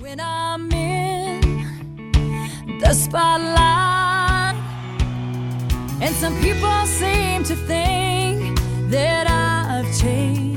[0.00, 1.40] When I'm in
[2.78, 4.54] the spotlight,
[6.00, 10.47] and some people seem to think that I've changed,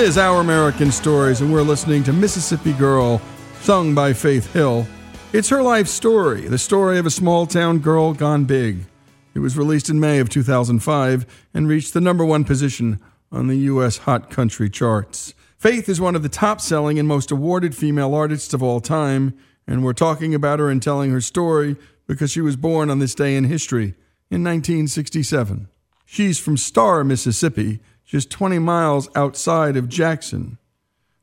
[0.00, 3.20] is Our American Stories, and we're listening to Mississippi Girl,
[3.60, 4.86] sung by Faith Hill.
[5.34, 8.86] It's her life story, the story of a small town girl gone big.
[9.34, 12.98] It was released in May of 2005 and reached the number one position
[13.30, 13.98] on the U.S.
[13.98, 15.34] Hot Country charts.
[15.58, 19.34] Faith is one of the top selling and most awarded female artists of all time,
[19.66, 21.76] and we're talking about her and telling her story
[22.06, 23.94] because she was born on this day in history
[24.30, 25.68] in 1967.
[26.06, 27.80] She's from Star, Mississippi,
[28.10, 30.58] just 20 miles outside of Jackson.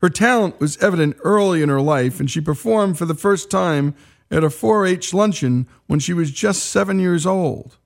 [0.00, 3.94] Her talent was evident early in her life, and she performed for the first time
[4.30, 7.76] at a 4 H luncheon when she was just seven years old.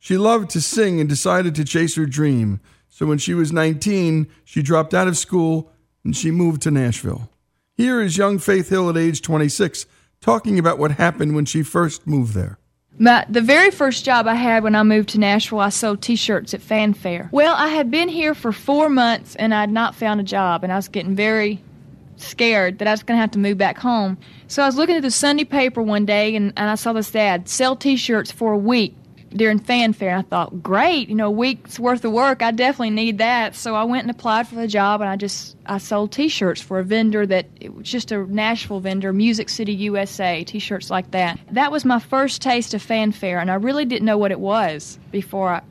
[0.00, 4.26] She loved to sing and decided to chase her dream, so when she was 19,
[4.44, 5.70] she dropped out of school
[6.02, 7.30] and she moved to Nashville.
[7.76, 9.86] Here is young Faith Hill at age 26
[10.20, 12.58] talking about what happened when she first moved there.
[12.96, 16.54] My, the very first job I had when I moved to Nashville, I sold T-shirts
[16.54, 17.28] at Fan Fair.
[17.32, 20.62] Well, I had been here for four months and I had not found a job,
[20.62, 21.60] and I was getting very
[22.16, 24.16] scared that I was going to have to move back home.
[24.46, 27.14] So I was looking at the Sunday paper one day, and, and I saw this
[27.16, 28.94] ad: sell T-shirts for a week
[29.36, 30.16] during Fan Fair.
[30.16, 32.42] I thought, great, you know, a week's worth of work.
[32.42, 33.54] I definitely need that.
[33.54, 36.78] So I went and applied for the job, and I just I sold T-shirts for
[36.78, 41.38] a vendor that it was just a Nashville vendor, Music City USA, T-shirts like that.
[41.50, 44.40] That was my first taste of Fan Fair, and I really didn't know what it
[44.40, 45.62] was before I,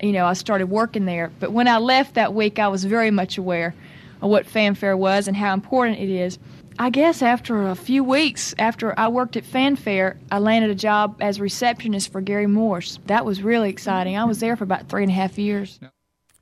[0.00, 1.30] you know, I started working there.
[1.38, 3.74] But when I left that week, I was very much aware
[4.20, 6.38] of what Fan Fair was and how important it is.
[6.78, 10.74] I guess after a few weeks after I worked at Fan Fair, I landed a
[10.74, 12.98] job as receptionist for Gary Morris.
[13.06, 14.16] That was really exciting.
[14.16, 15.80] I was there for about three and a half years.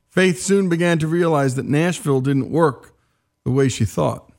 [0.09, 2.93] Faith soon began to realize that Nashville didn't work
[3.43, 4.29] the way she thought.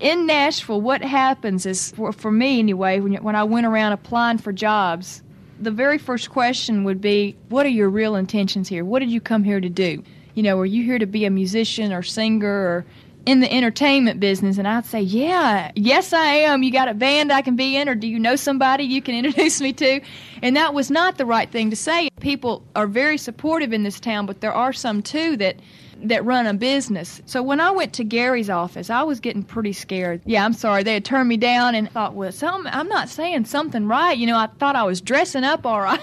[0.00, 4.38] in Nashville, what happens is, for, for me anyway, when, when I went around applying
[4.38, 5.22] for jobs,
[5.60, 8.84] the very first question would be, What are your real intentions here?
[8.84, 10.02] What did you come here to do?
[10.34, 12.86] You know, are you here to be a musician or singer or
[13.28, 14.56] in the entertainment business?
[14.56, 16.62] And I'd say, Yeah, yes, I am.
[16.62, 19.14] You got a band I can be in, or do you know somebody you can
[19.24, 20.00] introduce me to?
[20.42, 22.08] And that was not the right thing to say.
[22.20, 25.56] People are very supportive in this town, but there are some too that
[26.00, 27.20] that run a business.
[27.26, 30.22] So when I went to Gary's office, I was getting pretty scared.
[30.24, 30.84] Yeah, I'm sorry.
[30.84, 34.16] They had turned me down and thought, well, some, I'm not saying something right.
[34.16, 36.00] You know, I thought I was dressing up all right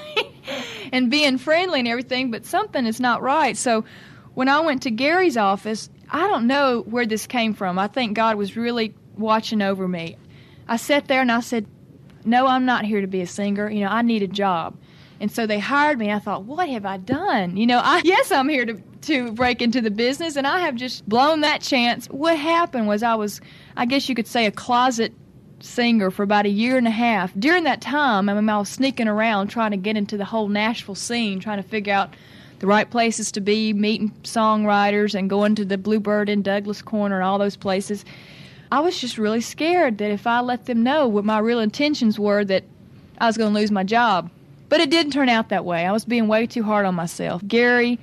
[0.92, 3.56] and being friendly and everything, but something is not right.
[3.56, 3.86] So
[4.36, 7.80] when I went to Gary's office, I don't know where this came from.
[7.80, 10.18] I think God was really watching over me.
[10.68, 11.68] I sat there and I said,
[12.26, 13.70] no, I'm not here to be a singer.
[13.70, 14.78] You know, I need a job.
[15.20, 16.12] And so they hired me.
[16.12, 17.56] I thought, what have I done?
[17.56, 20.76] You know, I yes, I'm here to to break into the business, and I have
[20.76, 22.08] just blown that chance.
[22.08, 23.40] What happened was I was,
[23.78, 25.14] I guess you could say, a closet
[25.60, 27.32] singer for about a year and a half.
[27.38, 30.48] During that time, I mean, I was sneaking around trying to get into the whole
[30.48, 32.16] Nashville scene, trying to figure out
[32.60, 37.16] the right places to be, meeting songwriters, and going to the Bluebird in Douglas Corner
[37.16, 38.06] and all those places.
[38.72, 42.18] I was just really scared that if I let them know what my real intentions
[42.18, 42.64] were, that
[43.20, 44.30] I was going to lose my job.
[44.70, 45.86] But it didn't turn out that way.
[45.86, 47.42] I was being way too hard on myself.
[47.48, 48.00] Gary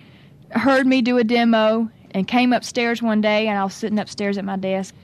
[0.51, 4.39] heard me do a demo and came upstairs one day, and I was sitting upstairs
[4.39, 4.95] at my desk.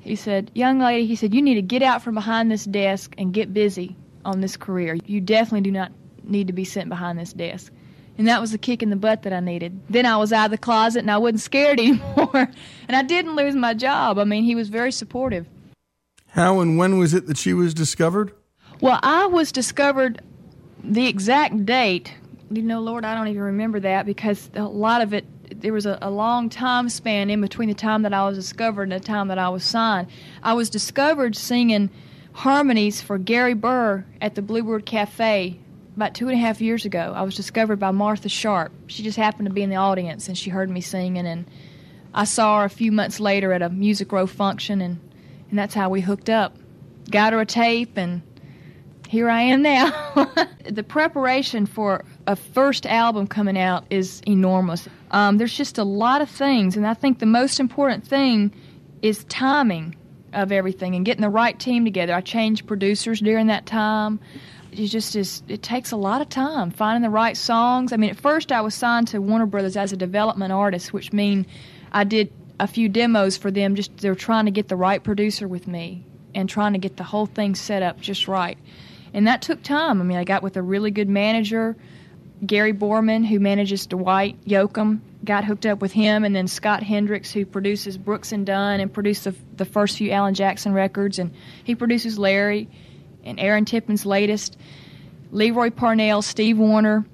[0.00, 3.14] He said, Young lady, he said, you need to get out from behind this desk
[3.18, 4.96] and get busy on this career.
[5.06, 5.92] You definitely do not
[6.24, 7.72] need to be sitting behind this desk.
[8.18, 9.80] And that was the kick in the butt that I needed.
[9.88, 12.50] Then I was out of the closet and I wasn't scared anymore.
[12.88, 14.18] and I didn't lose my job.
[14.18, 15.46] I mean, he was very supportive.
[16.28, 18.32] How and when was it that she was discovered?
[18.80, 20.22] Well, I was discovered
[20.82, 22.14] the exact date.
[22.50, 25.24] You know, Lord, I don't even remember that because a lot of it,
[25.60, 28.84] there was a, a long time span in between the time that I was discovered
[28.84, 30.08] and the time that I was signed.
[30.42, 31.90] I was discovered singing
[32.32, 35.58] harmonies for Gary Burr at the Bluebird Cafe
[36.00, 37.12] about two and a half years ago.
[37.14, 38.72] I was discovered by Martha Sharp.
[38.86, 41.46] She just happened to be in the audience and she heard me singing and
[42.12, 44.98] I saw her a few months later at a Music Row function, and,
[45.48, 46.56] and that's how we hooked up.
[47.10, 48.22] Got her a tape, and
[49.08, 49.90] here I am now.
[50.68, 54.88] the preparation for a first album coming out is enormous.
[55.10, 58.52] Um, there's just a lot of things, and I think the most important thing
[59.02, 59.96] is timing
[60.32, 62.14] of everything and getting the right team together.
[62.14, 64.20] I changed producers during that time.
[64.72, 65.42] It just is.
[65.48, 67.92] It takes a lot of time finding the right songs.
[67.92, 71.12] I mean, at first I was signed to Warner Brothers as a development artist, which
[71.12, 71.46] mean
[71.90, 73.74] I did a few demos for them.
[73.74, 77.02] Just they're trying to get the right producer with me and trying to get the
[77.02, 78.58] whole thing set up just right,
[79.12, 80.00] and that took time.
[80.00, 81.76] I mean, I got with a really good manager,
[82.46, 85.00] Gary Borman, who manages Dwight Yoakam.
[85.22, 88.90] Got hooked up with him, and then Scott Hendricks, who produces Brooks and Dunn and
[88.90, 91.34] produced the, the first few Alan Jackson records, and
[91.64, 92.68] he produces Larry
[93.24, 94.56] and Aaron Tippin's latest,
[95.30, 97.04] Lee Roy Parnell, Steve Wariner,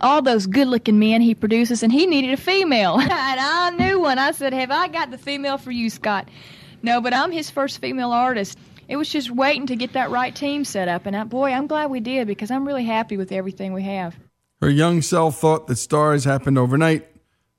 [0.00, 2.98] all those good looking men he produces, and he needed a female.
[3.00, 4.18] and I knew one.
[4.18, 6.28] I said, Have I got the female for you, Scott?
[6.82, 8.58] No, but I'm his first female artist.
[8.88, 11.66] It was just waiting to get that right team set up, and I, boy, I'm
[11.66, 14.14] glad we did because I'm really happy with everything we have.
[14.60, 17.06] Her young self thought that stars happened overnight,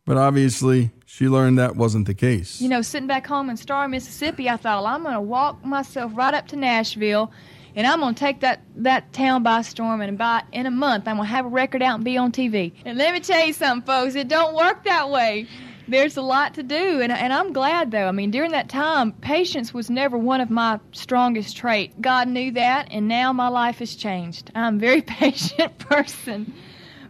[0.05, 2.61] but obviously she learned that wasn't the case.
[2.61, 5.63] You know, sitting back home in Star, Mississippi, I thought, well, I'm going to walk
[5.65, 7.31] myself right up to Nashville
[7.77, 10.01] and I'm gonna take that that town by storm.
[10.01, 12.73] And by in a month, I'm gonna have a record out and be on TV.
[12.83, 15.47] And let me tell you something, folks, it don't work that way.
[15.87, 18.07] There's a lot to do, and and I'm glad though.
[18.07, 21.95] I mean, during that time, patience was never one of my strongest traits.
[22.01, 24.51] God knew that, and now my life has changed.
[24.55, 26.51] I'm a very patient person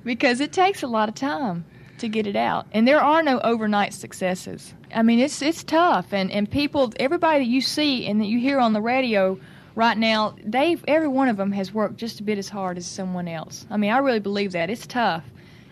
[0.03, 1.63] because it takes a lot of time
[1.99, 2.67] to get it out.
[2.73, 4.73] And there are no overnight successes.
[4.93, 8.37] I mean, it's it's tough and and people everybody that you see and that you
[8.37, 9.39] hear on the radio
[9.77, 12.87] right now, they every one of them has worked just a bit as hard as
[12.87, 13.67] someone else.
[13.69, 14.71] I mean, I really believe that.
[14.71, 15.23] It's tough.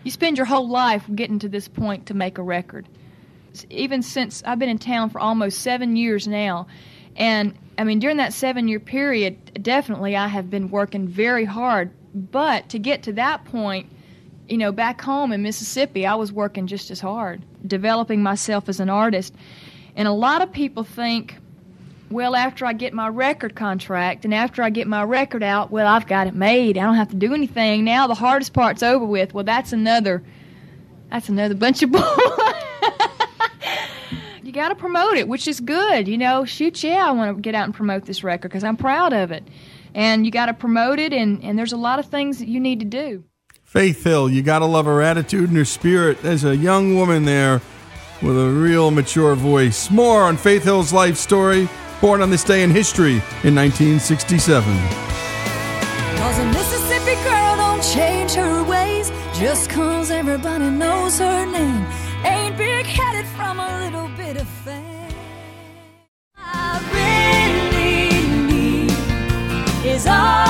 [0.04, 2.88] You spend your whole life getting to this point to make a record.
[3.68, 6.68] Even since I've been in town for almost 7 years now,
[7.16, 12.68] and I mean, during that 7-year period, definitely I have been working very hard, but
[12.68, 13.90] to get to that point,
[14.48, 18.78] you know, back home in Mississippi, I was working just as hard, developing myself as
[18.78, 19.34] an artist.
[19.96, 21.38] And a lot of people think
[22.10, 25.86] well, after I get my record contract and after I get my record out, well,
[25.86, 26.78] I've got it made.
[26.78, 27.84] I don't have to do anything.
[27.84, 29.34] Now the hardest part's over with.
[29.34, 30.22] Well, that's another
[31.10, 32.02] that's another bunch of bull.
[34.42, 36.08] you got to promote it, which is good.
[36.08, 38.76] You know, shoot, yeah, I want to get out and promote this record because I'm
[38.76, 39.44] proud of it.
[39.94, 42.60] And you got to promote it, and, and there's a lot of things that you
[42.60, 43.24] need to do.
[43.64, 46.22] Faith Hill, you got to love her attitude and her spirit.
[46.22, 47.62] There's a young woman there
[48.20, 49.90] with a real mature voice.
[49.90, 51.68] More on Faith Hill's life story
[52.00, 54.64] born on this day in history in 1967.
[56.18, 61.86] Cause a Mississippi girl don't change her ways just cause everybody knows her name.
[62.24, 64.86] Ain't big headed from a little bit of fame.
[69.84, 70.45] Is honesty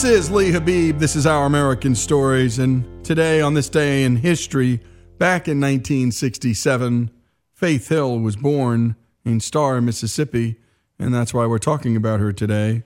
[0.00, 0.98] this is Lee Habib.
[0.98, 2.58] This is Our American Stories.
[2.58, 4.80] And today, on this day in history,
[5.18, 7.10] back in 1967,
[7.52, 10.56] Faith Hill was born in Star, Mississippi.
[10.98, 12.82] And that's why we're talking about her today.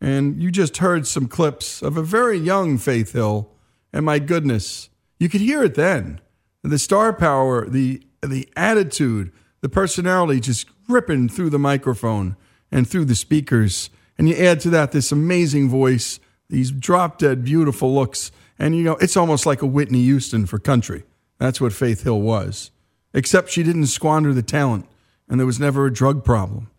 [0.00, 3.50] And you just heard some clips of a very young Faith Hill.
[3.92, 6.22] And my goodness, you could hear it then.
[6.62, 12.34] The star power, the, the attitude, the personality just ripping through the microphone
[12.72, 13.90] and through the speakers.
[14.16, 18.30] And you add to that this amazing voice, these drop dead beautiful looks.
[18.58, 21.04] And you know, it's almost like a Whitney Houston for country.
[21.38, 22.70] That's what Faith Hill was.
[23.12, 24.86] Except she didn't squander the talent,
[25.28, 26.70] and there was never a drug problem.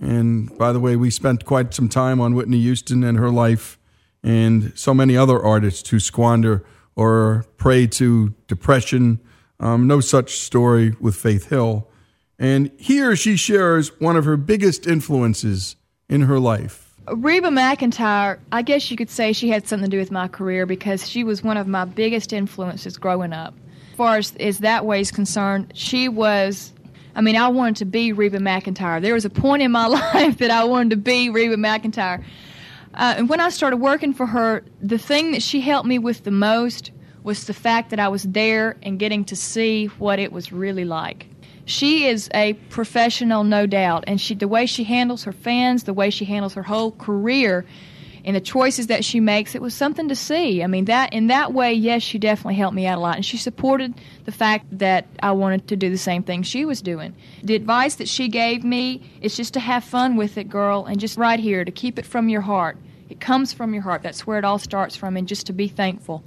[0.00, 3.78] And by the way, we spent quite some time on Whitney Houston and her life,
[4.22, 6.64] and so many other artists who squander
[6.96, 9.20] or prey to depression.
[9.60, 11.88] Um, no such story with Faith Hill.
[12.38, 15.76] And here she shares one of her biggest influences
[16.08, 16.81] in her life.
[17.10, 20.66] Reba McEntire, I guess you could say she had something to do with my career
[20.66, 23.54] because she was one of my biggest influences growing up.
[23.90, 26.72] As far as, as that way is concerned, she was,
[27.14, 29.02] I mean, I wanted to be Reba McEntire.
[29.02, 32.24] There was a point in my life that I wanted to be Reba McEntire.
[32.94, 36.22] Uh, and when I started working for her, the thing that she helped me with
[36.22, 36.92] the most
[37.24, 40.84] was the fact that I was there and getting to see what it was really
[40.84, 41.26] like.
[41.64, 45.92] She is a professional, no doubt, and she the way she handles her fans, the
[45.92, 47.64] way she handles her whole career,
[48.24, 50.62] and the choices that she makes, it was something to see.
[50.62, 53.24] I mean, that in that way, yes, she definitely helped me out a lot, and
[53.24, 57.14] she supported the fact that I wanted to do the same thing she was doing.
[57.42, 61.00] The advice that she gave me is just to have fun with it, girl, and
[61.00, 62.76] just right here to keep it from your heart.
[63.08, 64.02] It comes from your heart.
[64.02, 66.22] That's where it all starts from, and just to be thankful.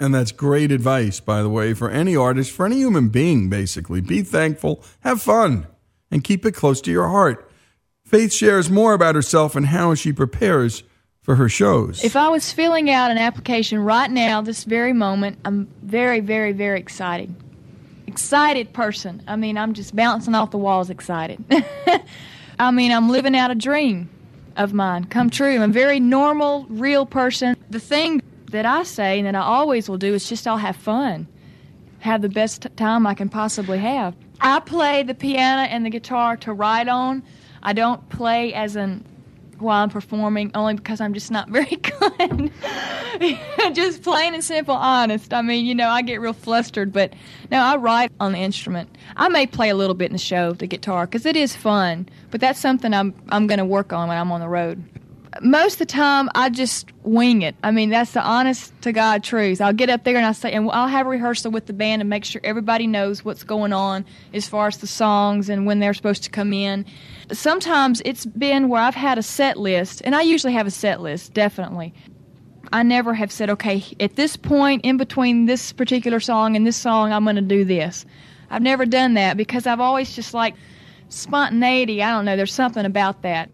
[0.00, 4.00] And that's great advice, by the way, for any artist, for any human being, basically.
[4.00, 5.66] Be thankful, have fun,
[6.10, 7.50] and keep it close to your heart.
[8.04, 10.84] Faith shares more about herself and how she prepares
[11.20, 12.02] for her shows.
[12.02, 16.52] If I was filling out an application right now, this very moment, I'm very, very,
[16.52, 17.34] very excited.
[18.06, 19.22] Excited person.
[19.26, 21.44] I mean, I'm just bouncing off the walls excited.
[22.58, 24.08] I mean, I'm living out a dream
[24.56, 25.54] of mine come true.
[25.54, 27.56] I'm a very normal, real person.
[27.68, 30.76] The thing that I say and that I always will do is just I'll have
[30.76, 31.26] fun,
[32.00, 34.14] have the best time I can possibly have.
[34.40, 37.22] I play the piano and the guitar to write on.
[37.62, 39.04] I don't play as an
[39.58, 42.52] while I'm performing only because I'm just not very good.
[43.74, 45.34] just plain and simple, honest.
[45.34, 47.12] I mean, you know, I get real flustered, but
[47.50, 48.96] no, I write on the instrument.
[49.16, 52.08] I may play a little bit in the show, the guitar, because it is fun.
[52.30, 54.84] But that's something I'm I'm going to work on when I'm on the road
[55.42, 57.54] most of the time I just wing it.
[57.62, 59.60] I mean, that's the honest to God truth.
[59.60, 62.02] I'll get up there and I say, and I'll have a rehearsal with the band
[62.02, 65.80] and make sure everybody knows what's going on as far as the songs and when
[65.80, 66.86] they're supposed to come in.
[67.32, 71.00] Sometimes it's been where I've had a set list, and I usually have a set
[71.00, 71.92] list, definitely.
[72.72, 76.76] I never have said, okay, at this point in between this particular song and this
[76.76, 78.04] song, I'm going to do this.
[78.50, 80.54] I've never done that because I've always just like
[81.10, 82.02] spontaneity.
[82.02, 83.50] I don't know, there's something about that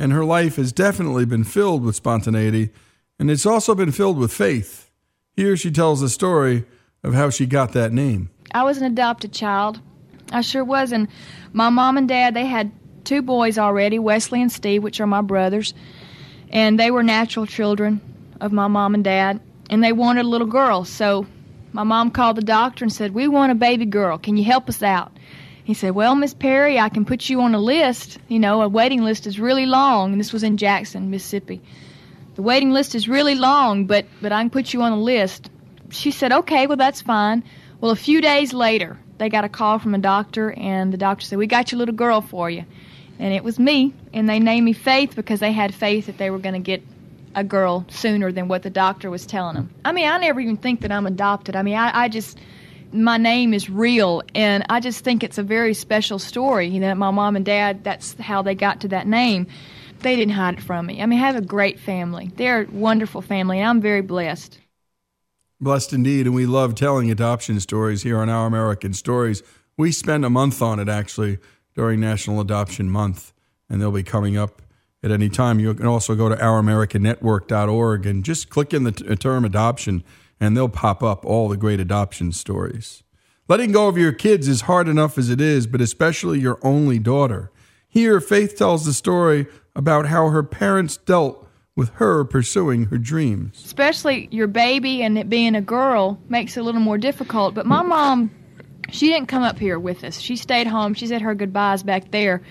[0.00, 2.70] and her life has definitely been filled with spontaneity,
[3.18, 4.90] and it's also been filled with faith.
[5.36, 6.64] Here she tells the story
[7.04, 8.30] of how she got that name.
[8.52, 9.78] I was an adopted child.
[10.32, 11.06] I sure was, and
[11.52, 12.72] my mom and dad, they had
[13.04, 15.74] two boys already, Wesley and Steve, which are my brothers,
[16.48, 18.00] and they were natural children
[18.40, 19.38] of my mom and dad,
[19.68, 20.86] and they wanted a little girl.
[20.86, 21.26] So
[21.72, 24.16] my mom called the doctor and said, We want a baby girl.
[24.16, 25.12] Can you help us out?
[25.70, 28.18] He said, Well, Miss Perry, I can put you on a list.
[28.26, 30.10] You know, a waiting list is really long.
[30.10, 31.62] And this was in Jackson, Mississippi.
[32.34, 35.48] The waiting list is really long, but, but I can put you on a list.
[35.90, 37.44] She said, Okay, well, that's fine.
[37.80, 41.24] Well, a few days later, they got a call from a doctor, and the doctor
[41.24, 42.64] said, We got your little girl for you.
[43.20, 46.30] And it was me, and they named me Faith because they had faith that they
[46.30, 46.82] were going to get
[47.36, 49.72] a girl sooner than what the doctor was telling them.
[49.84, 51.54] I mean, I never even think that I'm adopted.
[51.54, 52.40] I mean, I, I just
[52.92, 56.66] my name is real and i just think it's a very special story.
[56.66, 59.46] You know my mom and dad that's how they got to that name.
[60.00, 61.02] They didn't hide it from me.
[61.02, 62.30] I mean i have a great family.
[62.36, 64.58] They're a wonderful family and i'm very blessed.
[65.60, 69.42] Blessed indeed and we love telling adoption stories here on our american stories.
[69.76, 71.38] We spend a month on it actually
[71.74, 73.32] during national adoption month
[73.68, 74.62] and they'll be coming up
[75.02, 75.60] at any time.
[75.60, 80.04] You can also go to ouramericannetwork.org and just click in the term adoption
[80.40, 83.02] and they'll pop up all the great adoption stories.
[83.48, 86.98] Letting go of your kids is hard enough as it is, but especially your only
[86.98, 87.52] daughter.
[87.88, 93.60] Here, Faith tells the story about how her parents dealt with her pursuing her dreams.
[93.64, 97.54] Especially your baby and it being a girl makes it a little more difficult.
[97.54, 98.30] But my mom,
[98.90, 100.20] she didn't come up here with us.
[100.20, 100.94] She stayed home.
[100.94, 102.42] She said her goodbyes back there.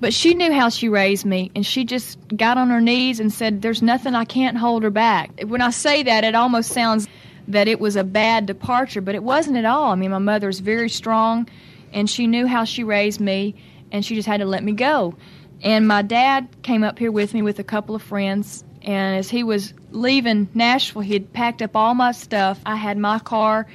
[0.00, 3.30] But she knew how she raised me, and she just got on her knees and
[3.30, 5.42] said, There's nothing I can't hold her back.
[5.44, 7.06] When I say that, it almost sounds
[7.48, 9.92] that it was a bad departure, but it wasn't at all.
[9.92, 11.48] I mean, my mother's very strong,
[11.92, 13.54] and she knew how she raised me,
[13.92, 15.14] and she just had to let me go.
[15.62, 19.28] And my dad came up here with me with a couple of friends, and as
[19.28, 22.58] he was leaving Nashville, he had packed up all my stuff.
[22.64, 23.66] I had my car,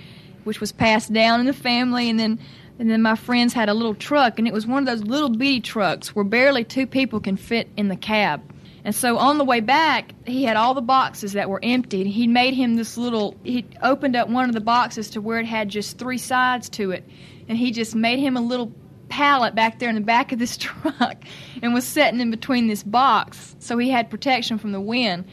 [0.43, 2.39] which was passed down in the family, and then
[2.77, 5.29] and then my friends had a little truck, and it was one of those little
[5.29, 8.41] bitty trucks where barely two people can fit in the cab.
[8.83, 12.05] And so on the way back, he had all the boxes that were emptied.
[12.05, 15.47] He made him this little, he opened up one of the boxes to where it
[15.47, 17.03] had just three sides to it.
[17.49, 18.71] And he just made him a little
[19.09, 21.23] pallet back there in the back of this truck
[21.63, 25.25] and was setting in between this box so he had protection from the wind.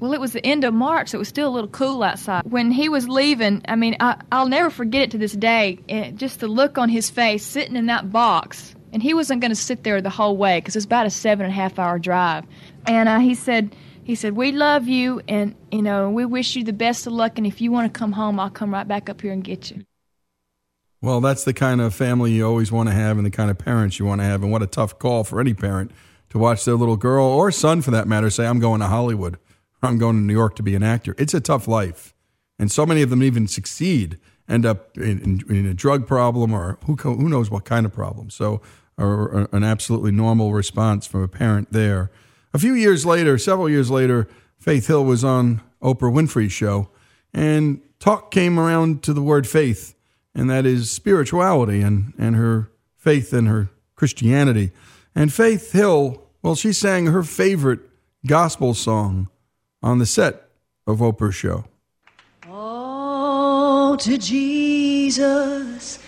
[0.00, 2.42] Well, it was the end of March, so it was still a little cool outside.
[2.50, 5.78] When he was leaving, I mean, I, I'll never forget it to this day.
[5.88, 8.74] It, just the look on his face sitting in that box.
[8.92, 11.10] And he wasn't going to sit there the whole way because it was about a
[11.10, 12.44] seven and a half hour drive.
[12.86, 16.64] And uh, he said, he said, "We love you, and you know, we wish you
[16.64, 17.38] the best of luck.
[17.38, 19.70] And if you want to come home, I'll come right back up here and get
[19.70, 19.84] you."
[21.00, 23.58] Well, that's the kind of family you always want to have, and the kind of
[23.58, 24.42] parents you want to have.
[24.42, 25.92] And what a tough call for any parent
[26.30, 29.38] to watch their little girl or son, for that matter, say, "I'm going to Hollywood."
[29.82, 31.14] I'm going to New York to be an actor.
[31.18, 32.14] It's a tough life.
[32.58, 34.18] And so many of them even succeed
[34.48, 37.92] end up in, in, in a drug problem or who, who knows what kind of
[37.92, 38.30] problem.
[38.30, 38.60] So,
[38.98, 42.10] or, or an absolutely normal response from a parent there.
[42.52, 46.90] A few years later, several years later, Faith Hill was on Oprah Winfrey's show,
[47.32, 49.94] and talk came around to the word faith,
[50.34, 54.72] and that is spirituality and, and her faith and her Christianity.
[55.14, 57.80] And Faith Hill, well, she sang her favorite
[58.26, 59.30] gospel song
[59.82, 60.50] on the set
[60.86, 61.64] of Oprah's show.
[62.48, 65.98] All to Jesus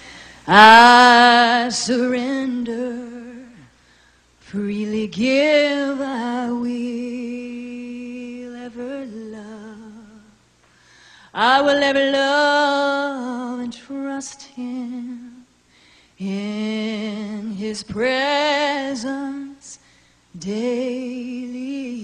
[0.46, 3.08] I surrender.
[4.40, 6.66] Freely give I will
[8.56, 10.22] ever love.
[11.32, 15.46] I will ever love and trust Him
[16.18, 19.78] in His presence
[20.38, 22.02] daily.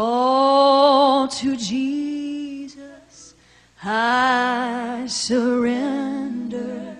[0.00, 3.34] All to Jesus
[3.82, 6.96] I surrender.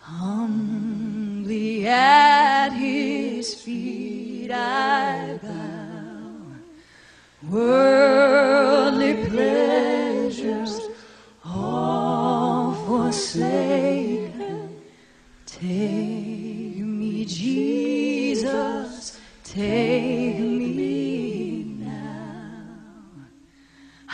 [0.00, 6.32] Humbly at His feet I bow.
[7.48, 10.80] Worldly pleasures
[11.44, 14.82] all forsaken.
[15.46, 20.25] Take me, Jesus, take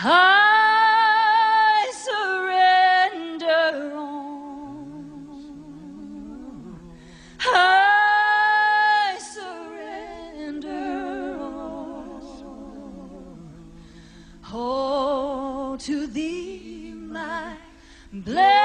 [0.04, 5.38] I surrender all.
[7.40, 10.68] I surrender
[11.40, 12.20] all.
[14.52, 17.54] Oh, to thee, my
[18.12, 18.61] blessed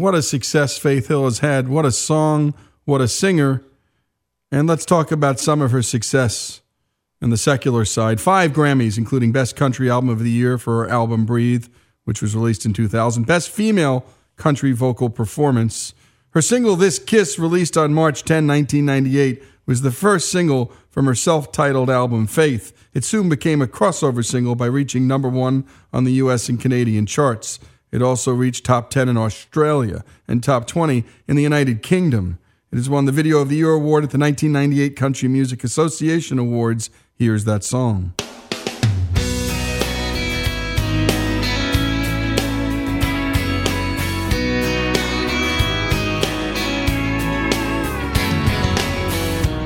[0.00, 1.68] What a success Faith Hill has had.
[1.68, 2.54] What a song,
[2.86, 3.62] what a singer.
[4.50, 6.62] And let's talk about some of her success
[7.20, 8.18] in the secular side.
[8.18, 11.66] Five Grammys, including Best Country Album of the Year for her album Breathe,
[12.04, 13.26] which was released in 2000.
[13.26, 15.92] Best Female Country Vocal Performance.
[16.30, 21.14] Her single This Kiss, released on March 10, 1998, was the first single from her
[21.14, 22.72] self titled album Faith.
[22.94, 27.04] It soon became a crossover single by reaching number one on the US and Canadian
[27.04, 27.60] charts.
[27.92, 32.38] It also reached top 10 in Australia and top 20 in the United Kingdom.
[32.72, 36.38] It has won the Video of the Year award at the 1998 Country Music Association
[36.38, 36.88] Awards.
[37.16, 38.14] Here's that song.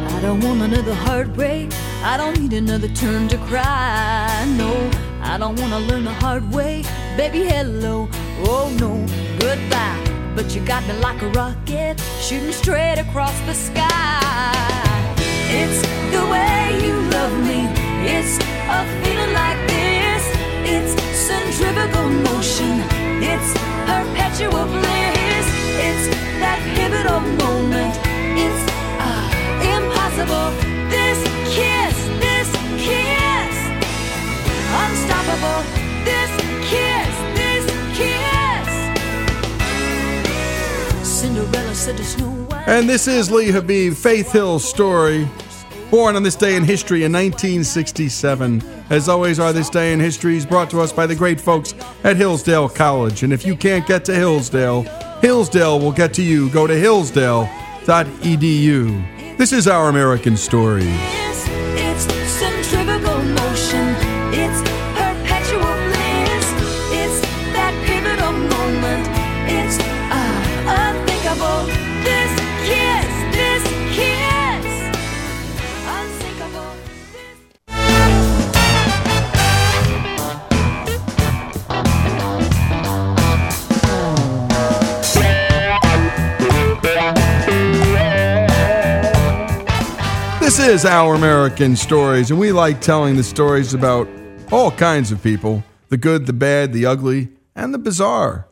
[0.08, 1.70] I don't want another heartbreak.
[2.02, 4.46] I don't need another turn to cry.
[4.56, 6.84] No, I don't want to learn the hard way.
[7.16, 8.08] Baby, hello.
[8.40, 9.06] Oh, no,
[9.38, 10.02] goodbye.
[10.34, 15.14] But you got me like a rocket, shooting straight across the sky.
[15.46, 17.70] It's the way you love me.
[18.02, 20.22] It's a feeling like this.
[20.66, 22.82] It's centrifugal motion.
[23.22, 23.50] It's
[23.86, 25.46] perpetual bliss.
[25.86, 26.04] It's
[26.42, 27.94] that pivotal moment.
[28.34, 28.62] It's
[28.98, 29.22] uh,
[29.62, 30.50] impossible.
[30.90, 31.22] This
[31.54, 32.50] kiss, this
[32.82, 33.54] kiss,
[34.82, 35.83] unstoppable.
[42.66, 45.28] And this is Lee Habib, Faith Hill's story.
[45.90, 48.62] Born on this day in history in 1967.
[48.90, 51.72] As always, our This Day in History is brought to us by the great folks
[52.02, 53.22] at Hillsdale College.
[53.22, 54.82] And if you can't get to Hillsdale,
[55.20, 56.50] Hillsdale will get to you.
[56.50, 59.38] Go to hillsdale.edu.
[59.38, 61.23] This is Our American Stories.
[90.74, 94.08] Is Our American Stories, and we like telling the stories about
[94.50, 98.48] all kinds of people the good, the bad, the ugly, and the bizarre.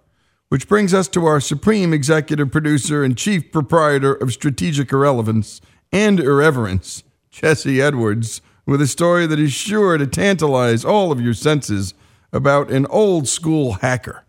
[0.49, 6.21] Which brings us to our supreme executive producer and chief proprietor of strategic irrelevance and
[6.21, 11.93] irreverence, Jesse Edwards, with a story that is sure to tantalize all of your senses
[12.33, 14.23] about an old school hacker.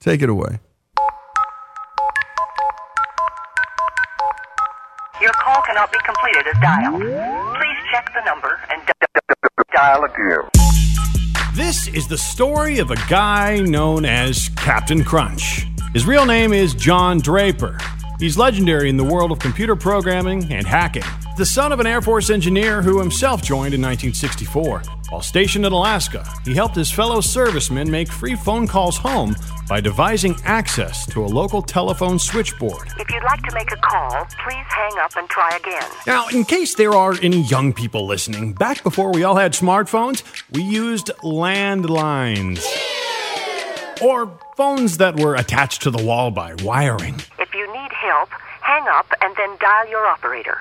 [0.00, 0.60] Take it away.
[5.78, 7.00] Cannot be completed as dialed.
[7.56, 8.82] Please check the number and
[9.72, 10.48] dial again.
[11.54, 15.66] This is the story of a guy known as Captain Crunch.
[15.92, 17.78] His real name is John Draper.
[18.18, 21.04] He's legendary in the world of computer programming and hacking.
[21.36, 24.82] The son of an Air Force engineer who himself joined in 1964.
[25.10, 29.36] While stationed in Alaska, he helped his fellow servicemen make free phone calls home
[29.68, 32.88] by devising access to a local telephone switchboard.
[32.98, 35.88] If you'd like to make a call, please hang up and try again.
[36.04, 40.24] Now, in case there are any young people listening, back before we all had smartphones,
[40.50, 42.66] we used landlines.
[44.00, 47.16] Or phones that were attached to the wall by wiring.
[47.38, 48.28] If you need help,
[48.60, 50.60] hang up and then dial your operator.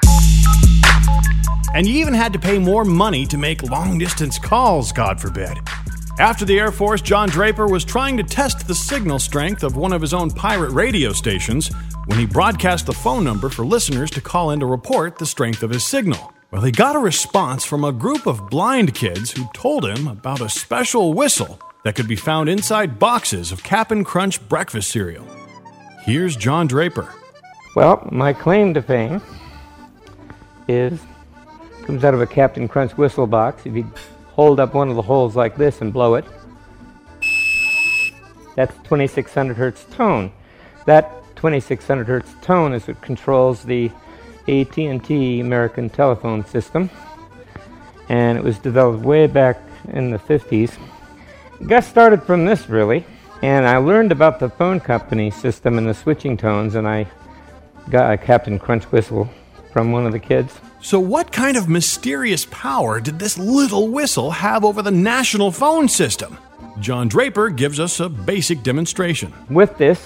[1.75, 5.59] And you even had to pay more money to make long distance calls, God forbid.
[6.19, 9.93] After the Air Force, John Draper was trying to test the signal strength of one
[9.93, 11.69] of his own pirate radio stations
[12.07, 15.61] when he broadcast the phone number for listeners to call in to report the strength
[15.61, 16.33] of his signal.
[16.49, 20.41] Well, he got a response from a group of blind kids who told him about
[20.41, 25.25] a special whistle that could be found inside boxes of Cap'n Crunch breakfast cereal.
[26.01, 27.13] Here's John Draper.
[27.77, 29.21] Well, my claim to fame
[30.67, 30.99] is
[31.85, 33.65] comes out of a Captain Crunch whistle box.
[33.65, 33.89] If you
[34.25, 36.25] hold up one of the holes like this and blow it,
[38.57, 40.33] that's 2600 hertz tone.
[40.87, 43.89] That 2600 hertz tone is what controls the
[44.49, 46.89] AT&T American telephone system,
[48.09, 49.61] and it was developed way back
[49.93, 50.77] in the 50s.
[51.65, 53.03] Got started from this really,
[53.41, 57.07] and I learned about the phone company system and the switching tones, and I
[57.89, 59.27] got a Captain Crunch whistle
[59.71, 60.59] from one of the kids.
[60.81, 65.89] So, what kind of mysterious power did this little whistle have over the national phone
[65.89, 66.37] system?
[66.79, 69.33] John Draper gives us a basic demonstration.
[69.49, 70.05] With this,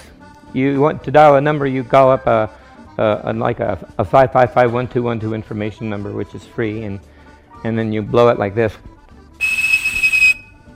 [0.54, 2.50] you want to dial a number, you call up a,
[2.96, 6.98] a, a like a, a 5551212 information number, which is free, and,
[7.64, 8.74] and then you blow it like this.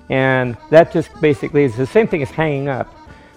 [0.08, 2.94] And that just basically is the same thing as hanging up.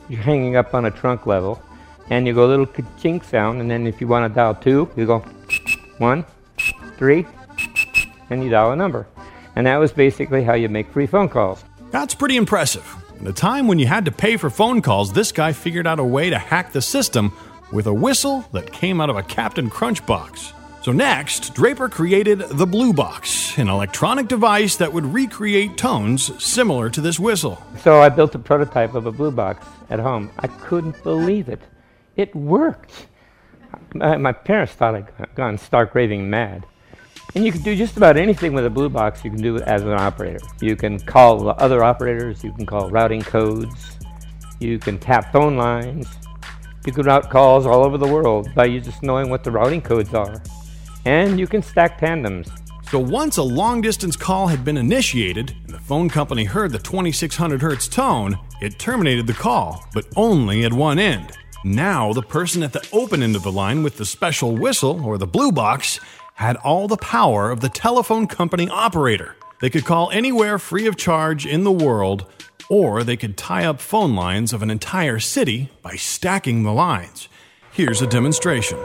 [0.08, 1.62] You're hanging up on a trunk level,
[2.10, 4.89] and you go a little chink sound, and then if you want to dial two,
[4.95, 5.19] you go
[5.97, 6.25] one,
[6.97, 7.25] three,
[8.29, 9.08] and you dial a number.
[9.55, 11.63] And that was basically how you make free phone calls.
[11.91, 12.95] That's pretty impressive.
[13.19, 15.99] In a time when you had to pay for phone calls, this guy figured out
[15.99, 17.34] a way to hack the system
[17.71, 20.53] with a whistle that came out of a Captain Crunch box.
[20.82, 26.89] So, next, Draper created the Blue Box, an electronic device that would recreate tones similar
[26.89, 27.62] to this whistle.
[27.84, 30.32] So I built a prototype of a blue box at home.
[30.39, 31.60] I couldn't believe it.
[32.15, 33.08] It worked.
[33.94, 36.65] My, my parents thought I'd gone stark raving mad.
[37.36, 39.82] And you can do just about anything with a blue box you can do as
[39.82, 40.39] an operator.
[40.62, 43.98] You can call other operators, you can call routing codes,
[44.60, 46.08] you can tap phone lines,
[46.86, 50.13] you can route calls all over the world by just knowing what the routing codes
[50.13, 50.42] are.
[51.06, 52.50] And you can stack tandems.
[52.90, 56.80] So, once a long distance call had been initiated and the phone company heard the
[56.80, 61.38] 2600 hertz tone, it terminated the call, but only at one end.
[61.64, 65.18] Now, the person at the open end of the line with the special whistle or
[65.18, 66.00] the blue box
[66.36, 69.36] had all the power of the telephone company operator.
[69.62, 72.26] They could call anywhere free of charge in the world,
[72.70, 77.28] or they could tie up phone lines of an entire city by stacking the lines.
[77.72, 78.80] Here's a demonstration.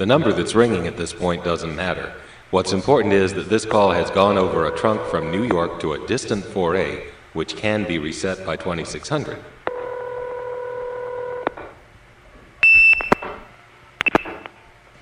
[0.00, 2.14] The number that's ringing at this point doesn't matter.
[2.50, 5.92] What's important is that this call has gone over a trunk from New York to
[5.92, 9.38] a distant 4A, which can be reset by 2600.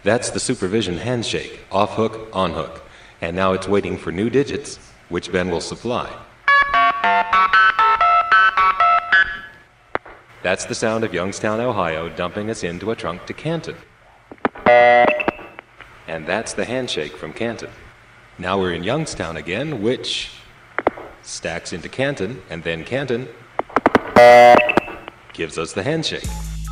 [0.03, 2.83] That's the supervision handshake, off hook, on hook.
[3.21, 4.81] And now it's waiting for new digits,
[5.11, 6.13] which Ben will supply.
[10.43, 13.77] That's the sound of Youngstown, Ohio dumping us into a trunk to Canton.
[16.07, 17.71] And that's the handshake from Canton.
[18.39, 20.31] Now we're in Youngstown again, which
[21.23, 23.29] stacks into Canton, and then Canton
[25.33, 26.27] gives us the handshake.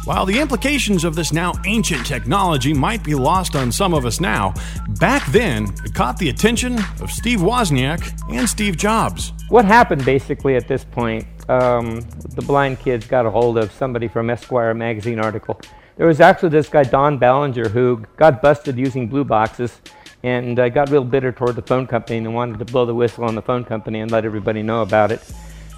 [0.04, 4.20] While the implications of this now ancient technology might be lost on some of us
[4.20, 4.54] now,
[5.00, 9.32] back then it caught the attention of Steve Wozniak and Steve Jobs.
[9.48, 12.00] What happened basically at this point, um,
[12.34, 15.60] the blind kids got a hold of somebody from Esquire magazine article.
[15.96, 19.80] There was actually this guy, Don Ballinger, who got busted using blue boxes
[20.22, 23.24] and uh, got real bitter toward the phone company and wanted to blow the whistle
[23.24, 25.22] on the phone company and let everybody know about it.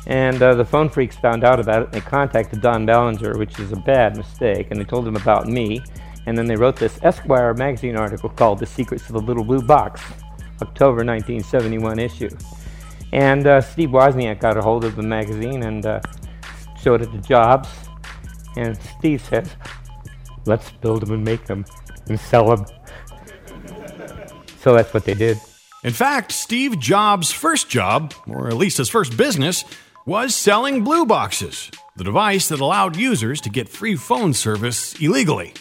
[0.08, 3.60] And uh, the phone freaks found out about it and they contacted Don Ballinger, which
[3.60, 5.80] is a bad mistake, and they told him about me.
[6.26, 9.62] And then they wrote this Esquire magazine article called The Secrets of the Little Blue
[9.62, 10.00] Box,
[10.60, 12.30] October 1971 issue.
[13.12, 16.00] And uh, Steve Wozniak got a hold of the magazine and uh,
[16.82, 17.68] showed it to Jobs.
[18.56, 19.54] And Steve says,
[20.48, 21.64] let's build them and make them
[22.08, 22.66] and sell them.
[24.60, 25.38] So that's what they did.
[25.84, 29.64] In fact, Steve Jobs' first job, or at least his first business,
[30.04, 31.70] was selling blue boxes.
[31.98, 35.52] the device that allowed users to get free phone service illegally.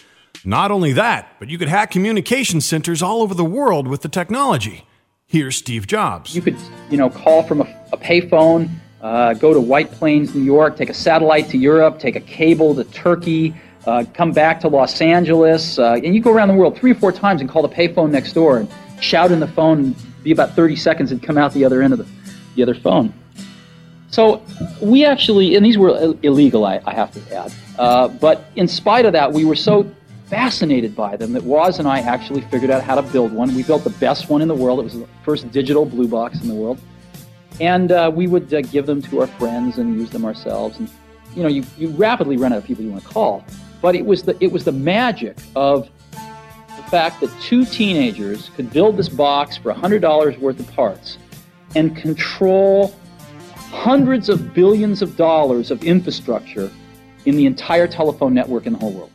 [0.46, 4.08] Not only that, but you could hack communication centers all over the world with the
[4.08, 4.86] technology.
[5.26, 6.36] Here's Steve Jobs.
[6.36, 6.56] You could,
[6.92, 8.70] you know, call from a, a payphone,
[9.02, 12.76] uh, go to White Plains, New York, take a satellite to Europe, take a cable
[12.76, 13.56] to Turkey,
[13.88, 16.96] uh, come back to Los Angeles, uh, and you go around the world three or
[16.96, 18.70] four times and call the payphone next door and
[19.00, 21.94] shout in the phone, and be about 30 seconds and come out the other end
[21.94, 22.08] of the,
[22.56, 23.14] the other phone.
[24.10, 24.44] So
[24.82, 29.06] we actually, and these were illegal, I, I have to add, uh, but in spite
[29.06, 29.90] of that, we were so
[30.26, 33.56] fascinated by them that Woz and I actually figured out how to build one.
[33.56, 34.80] We built the best one in the world.
[34.80, 36.80] It was the first digital blue box in the world.
[37.62, 40.78] And uh, we would uh, give them to our friends and use them ourselves.
[40.80, 40.90] And
[41.36, 43.46] you know, you, you rapidly run out of people you want to call.
[43.82, 48.72] But it was the it was the magic of the fact that two teenagers could
[48.72, 51.18] build this box for hundred dollars worth of parts
[51.76, 52.94] and control
[53.70, 56.72] hundreds of billions of dollars of infrastructure
[57.26, 59.12] in the entire telephone network in the whole world.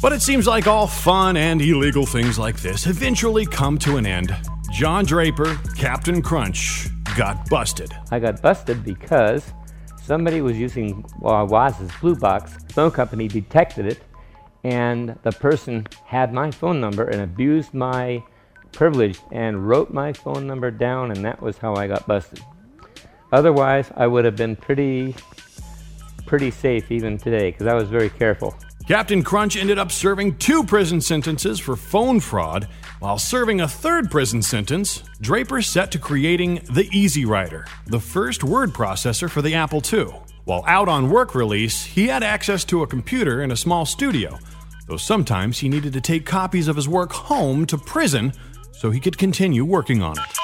[0.00, 4.06] But it seems like all fun and illegal things like this eventually come to an
[4.06, 4.34] end.
[4.72, 7.92] John Draper, Captain Crunch, got busted.
[8.10, 9.52] I got busted because
[10.02, 12.56] somebody was using uh, Woz's Blue Box.
[12.72, 14.02] Phone company detected it,
[14.64, 18.22] and the person had my phone number and abused my
[18.72, 22.40] privilege and wrote my phone number down, and that was how I got busted.
[23.32, 25.14] Otherwise, I would have been pretty,
[26.26, 28.54] pretty safe even today because I was very careful.
[28.86, 32.68] Captain Crunch ended up serving two prison sentences for phone fraud.
[33.02, 38.70] While serving a third prison sentence, Draper set to creating the EasyWriter, the first word
[38.70, 40.14] processor for the Apple II.
[40.44, 44.38] While out on work release, he had access to a computer in a small studio,
[44.86, 48.32] though sometimes he needed to take copies of his work home to prison
[48.70, 50.38] so he could continue working on it.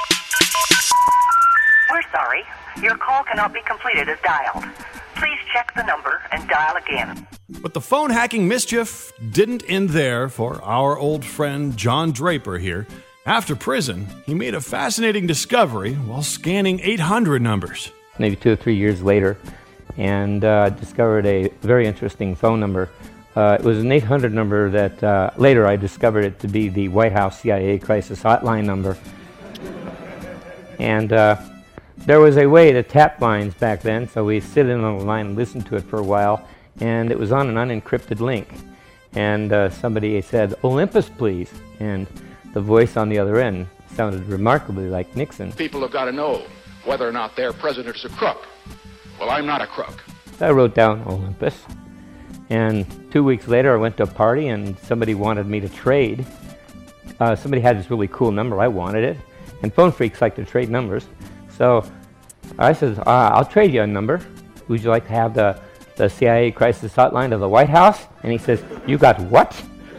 [1.92, 2.42] We're sorry.
[2.82, 4.64] Your call cannot be completed as dialed.
[5.18, 7.26] Please check the number and dial again.
[7.60, 12.86] But the phone hacking mischief didn't end there for our old friend John Draper here.
[13.26, 17.90] After prison, he made a fascinating discovery while scanning 800 numbers.
[18.18, 19.36] maybe two or three years later,
[19.96, 22.88] and uh, discovered a very interesting phone number.
[23.36, 26.88] Uh, it was an 800 number that uh, later I discovered it to be the
[26.88, 28.96] White House CIA crisis hotline number.
[30.78, 31.36] And uh,
[32.08, 35.04] there was a way to tap lines back then, so we sit in on the
[35.04, 36.48] line and listen to it for a while,
[36.80, 38.48] and it was on an unencrypted link.
[39.12, 41.52] And uh, somebody said, Olympus, please.
[41.80, 42.06] And
[42.54, 45.52] the voice on the other end sounded remarkably like Nixon.
[45.52, 46.46] People have got to know
[46.86, 48.46] whether or not their president's a crook.
[49.20, 50.02] Well, I'm not a crook.
[50.40, 51.62] I wrote down Olympus.
[52.48, 56.24] And two weeks later, I went to a party and somebody wanted me to trade.
[57.20, 58.62] Uh, somebody had this really cool number.
[58.62, 59.18] I wanted it.
[59.62, 61.06] And phone freaks like to trade numbers.
[61.50, 61.84] So
[62.58, 64.20] I said, uh, I'll trade you a number.
[64.68, 65.60] Would you like to have the,
[65.96, 68.06] the CIA crisis hotline of the White House?
[68.22, 69.52] And he says, You got what?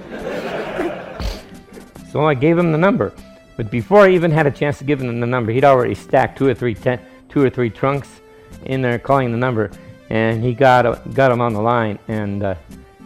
[2.11, 3.13] so I gave him the number.
[3.57, 6.37] But before I even had a chance to give him the number, he'd already stacked
[6.37, 8.21] two or three, ten, two or three trunks
[8.65, 9.71] in there calling the number.
[10.09, 11.99] And he got, got him on the line.
[12.07, 12.55] And uh,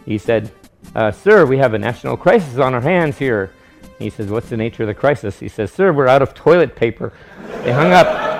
[0.04, 0.52] he said,
[0.94, 3.52] uh, Sir, we have a national crisis on our hands here.
[3.98, 5.40] He says, What's the nature of the crisis?
[5.40, 7.12] He says, Sir, we're out of toilet paper.
[7.64, 8.33] They hung up.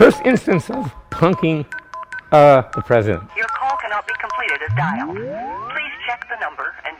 [0.00, 1.66] First instance of punking
[2.32, 3.28] uh, the president.
[3.36, 5.14] Your call cannot be completed as dialed.
[5.14, 6.96] Please check the number and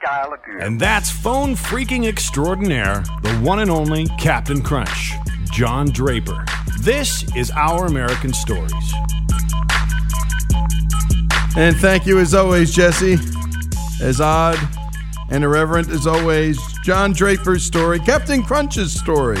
[0.00, 0.60] dial again.
[0.60, 5.14] And that's phone freaking extraordinaire, the one and only Captain Crunch,
[5.50, 6.44] John Draper.
[6.82, 8.94] This is Our American Stories.
[11.56, 13.16] And thank you, as always, Jesse.
[14.00, 14.60] As odd
[15.32, 19.40] and irreverent as always, John Draper's story, Captain Crunch's story,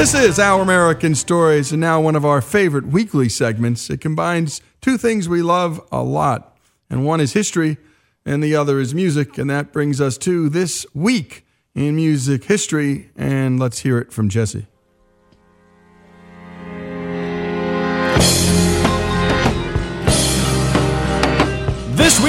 [0.00, 3.90] This is Our American Stories, and now one of our favorite weekly segments.
[3.90, 6.56] It combines two things we love a lot,
[6.88, 7.76] and one is history,
[8.24, 9.36] and the other is music.
[9.36, 14.30] And that brings us to this week in music history, and let's hear it from
[14.30, 14.68] Jesse.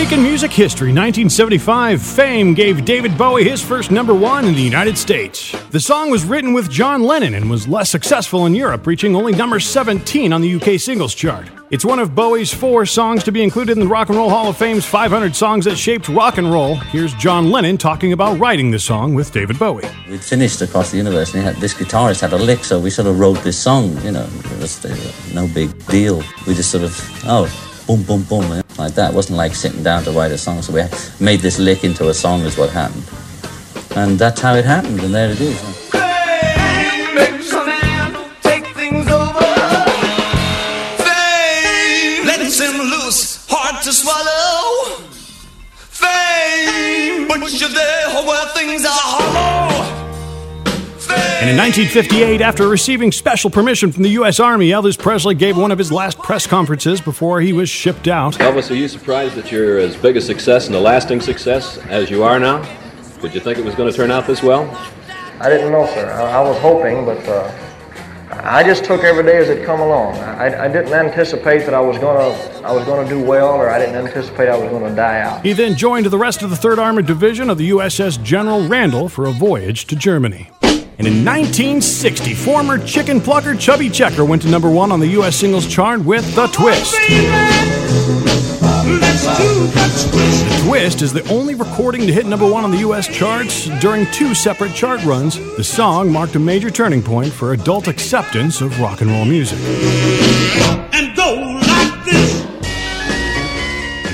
[0.01, 4.97] In music history, 1975, Fame gave David Bowie his first number one in the United
[4.97, 5.55] States.
[5.69, 9.31] The song was written with John Lennon and was less successful in Europe, reaching only
[9.31, 11.47] number 17 on the UK singles chart.
[11.69, 14.49] It's one of Bowie's four songs to be included in the Rock and Roll Hall
[14.49, 16.75] of Fame's 500 songs that shaped rock and roll.
[16.75, 19.87] Here's John Lennon talking about writing the song with David Bowie.
[20.09, 23.07] We'd finished Across the Universe, and had, this guitarist had a lick, so we sort
[23.07, 23.95] of wrote this song.
[24.03, 26.21] You know, it was uh, no big deal.
[26.47, 28.61] We just sort of, oh, boom, boom, boom, eh?
[28.77, 29.11] like that.
[29.11, 30.61] It wasn't like sitting down to write a song.
[30.61, 30.83] So we
[31.19, 33.03] made this lick into a song, is what happened.
[33.95, 35.81] And that's how it happened, and there it is.
[43.83, 45.01] to swallow.
[45.73, 50.00] Fame, but you're there where things are hollow.
[51.41, 54.39] And in 1958, after receiving special permission from the U.S.
[54.39, 58.35] Army, Elvis Presley gave one of his last press conferences before he was shipped out.
[58.35, 62.11] Elvis, are you surprised that you're as big a success and a lasting success as
[62.11, 62.61] you are now?
[63.21, 64.69] Did you think it was going to turn out this well?
[65.39, 66.11] I didn't know, sir.
[66.11, 67.51] I, I was hoping, but uh,
[68.43, 70.17] I just took every day as it come along.
[70.17, 72.29] I, I didn't anticipate that I was gonna
[72.63, 75.43] I was gonna do well, or I didn't anticipate I was gonna die out.
[75.43, 79.09] He then joined the rest of the Third Armored Division of the USS General Randall
[79.09, 80.51] for a voyage to Germany.
[80.97, 85.35] And in 1960, former chicken plucker Chubby Checker went to number one on the U.S.
[85.35, 86.95] singles chart with The Twist.
[88.91, 93.07] The Twist is the only recording to hit number one on the U.S.
[93.07, 95.37] charts during two separate chart runs.
[95.57, 99.59] The song marked a major turning point for adult acceptance of rock and roll music.
[100.93, 101.10] And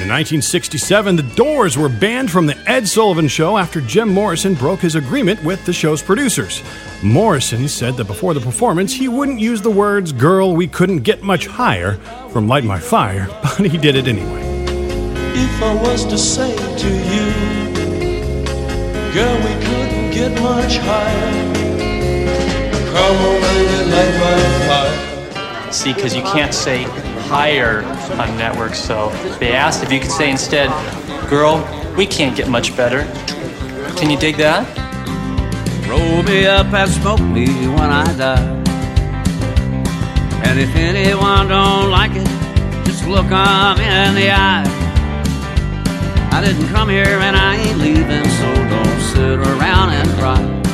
[0.07, 4.79] In 1967, the Doors were banned from the Ed Sullivan Show after Jim Morrison broke
[4.79, 6.63] his agreement with the show's producers.
[7.03, 11.23] Morrison said that before the performance, he wouldn't use the words, Girl, we couldn't get
[11.23, 11.95] much higher
[12.29, 14.47] from Light My Fire, but he did it anyway
[15.57, 17.25] if I was to say to you,
[19.13, 21.31] girl, we couldn't get much higher.
[22.93, 25.71] Come on, baby, light my fire.
[25.71, 26.85] See, because you can't say
[27.27, 27.83] higher
[28.19, 29.09] on networks, so
[29.39, 30.69] they asked if you could say instead,
[31.29, 31.57] girl,
[31.97, 33.03] we can't get much better.
[33.97, 34.65] Can you dig that?
[35.87, 38.57] Roll me up and smoke me when I die.
[40.45, 42.27] And if anyone don't like it,
[42.85, 44.63] just look them in the eye.
[46.31, 50.66] I didn't come here and I ain't leaving, so don't sit around and cry.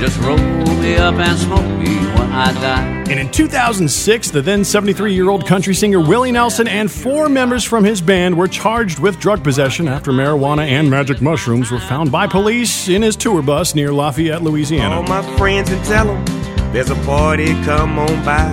[0.00, 3.04] Just roll me up and smoke me when I die.
[3.10, 7.64] And in 2006, the then 73 year old country singer Willie Nelson and four members
[7.64, 12.10] from his band were charged with drug possession after marijuana and magic mushrooms were found
[12.10, 14.94] by police in his tour bus near Lafayette, Louisiana.
[14.94, 18.52] All my friends and tell them there's a party, come on by.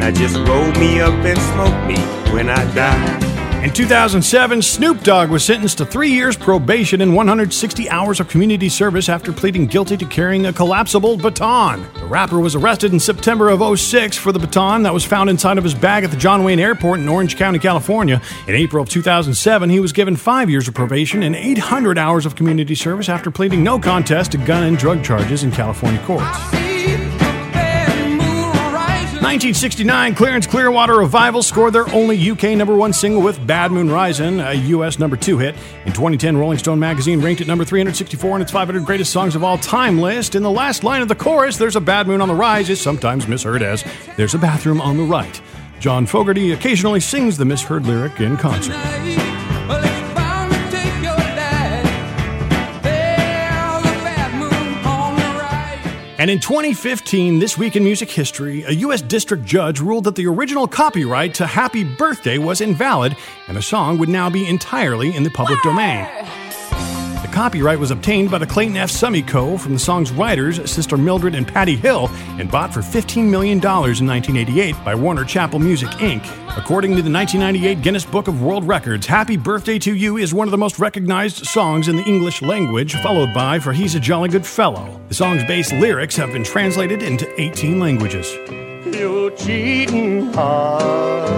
[0.00, 1.98] Now just roll me up and smoke me
[2.32, 3.27] when I die.
[3.62, 8.68] In 2007, Snoop Dogg was sentenced to three years probation and 160 hours of community
[8.68, 11.84] service after pleading guilty to carrying a collapsible baton.
[11.94, 15.58] The rapper was arrested in September of 06 for the baton that was found inside
[15.58, 18.22] of his bag at the John Wayne Airport in Orange County, California.
[18.46, 22.36] In April of 2007, he was given five years of probation and 800 hours of
[22.36, 26.67] community service after pleading no contest to gun and drug charges in California courts.
[29.28, 34.40] 1969, Creedence Clearwater Revival scored their only UK number one single with Bad Moon Rising,
[34.40, 35.54] a US number two hit.
[35.84, 39.44] In 2010, Rolling Stone magazine ranked it number 364 on its 500 greatest songs of
[39.44, 40.34] all time list.
[40.34, 42.80] In the last line of the chorus, There's a Bad Moon on the Rise is
[42.80, 43.84] sometimes misheard as
[44.16, 45.42] There's a Bathroom on the Right.
[45.78, 49.27] John Fogerty occasionally sings the misheard lyric in concert.
[56.18, 59.00] And in 2015, this week in music history, a U.S.
[59.00, 63.98] district judge ruled that the original copyright to Happy Birthday was invalid and the song
[63.98, 66.08] would now be entirely in the public domain.
[67.38, 68.90] Copyright was obtained by the Clayton F.
[68.90, 69.56] Summy Co.
[69.56, 73.62] from the song's writers, Sister Mildred and Patty Hill, and bought for $15 million in
[73.62, 76.24] 1988 by Warner Chappell Music, Inc.
[76.58, 80.48] According to the 1998 Guinness Book of World Records, Happy Birthday to You is one
[80.48, 84.30] of the most recognized songs in the English language, followed by For He's a Jolly
[84.30, 85.00] Good Fellow.
[85.06, 88.26] The song's base lyrics have been translated into 18 languages.
[89.38, 91.30] Cheating heart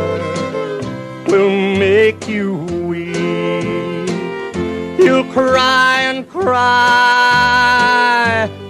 [1.26, 2.69] will make you
[5.02, 6.50] you cry and cry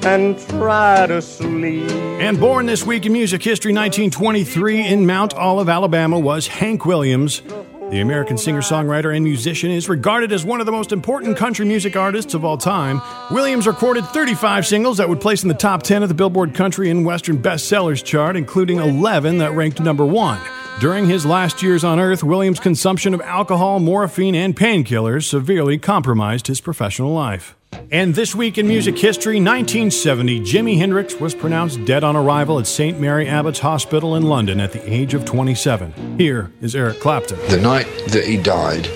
[0.02, 1.90] and try to sleep.
[2.20, 7.42] And born this week in music history, 1923, in Mount Olive, Alabama, was Hank Williams.
[7.90, 11.66] The American singer songwriter and musician is regarded as one of the most important country
[11.66, 13.02] music artists of all time.
[13.32, 16.88] Williams recorded 35 singles that would place in the top 10 of the Billboard Country
[16.88, 20.38] and Western Bestsellers chart, including 11 that ranked number one.
[20.78, 26.46] During his last years on Earth, Williams' consumption of alcohol, morphine, and painkillers severely compromised
[26.46, 27.56] his professional life.
[27.92, 32.68] And this week in music history, 1970, Jimi Hendrix was pronounced dead on arrival at
[32.68, 33.00] St.
[33.00, 36.18] Mary Abbots Hospital in London at the age of 27.
[36.18, 37.38] Here is Eric Clapton.
[37.48, 38.88] The night that he died,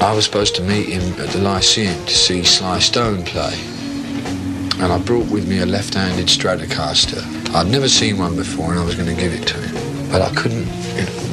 [0.00, 3.58] I was supposed to meet him at the Lyceum to see Sly Stone play.
[4.78, 7.24] And I brought with me a left-handed Stratocaster.
[7.56, 10.10] I'd never seen one before and I was going to give it to him.
[10.12, 10.66] But I couldn't,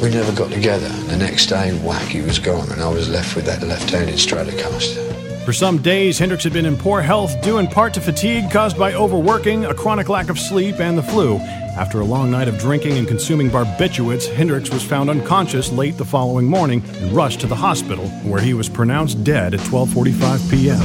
[0.01, 0.89] we never got together.
[0.89, 5.12] The next day, whack, he was gone and I was left with that left-handed Stratocaster.
[5.45, 8.77] For some days, Hendrix had been in poor health due in part to fatigue caused
[8.77, 11.35] by overworking, a chronic lack of sleep, and the flu.
[11.75, 16.05] After a long night of drinking and consuming barbiturates, Hendrix was found unconscious late the
[16.05, 20.79] following morning and rushed to the hospital, where he was pronounced dead at 12:45 p.m.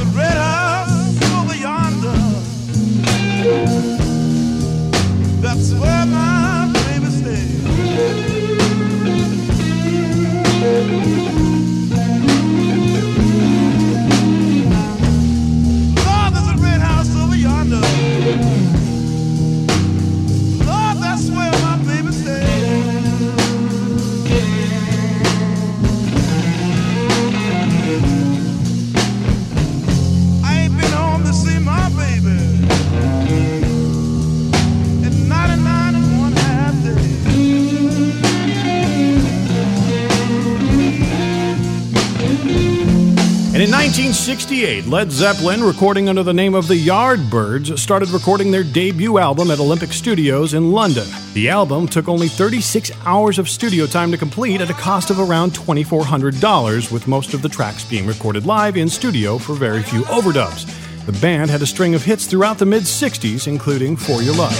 [43.89, 49.49] 1968, Led Zeppelin, recording under the name of the Yardbirds, started recording their debut album
[49.49, 51.07] at Olympic Studios in London.
[51.33, 55.19] The album took only 36 hours of studio time to complete at a cost of
[55.19, 60.03] around $2,400, with most of the tracks being recorded live in studio for very few
[60.03, 60.69] overdubs.
[61.07, 64.53] The band had a string of hits throughout the mid 60s, including For Your Love.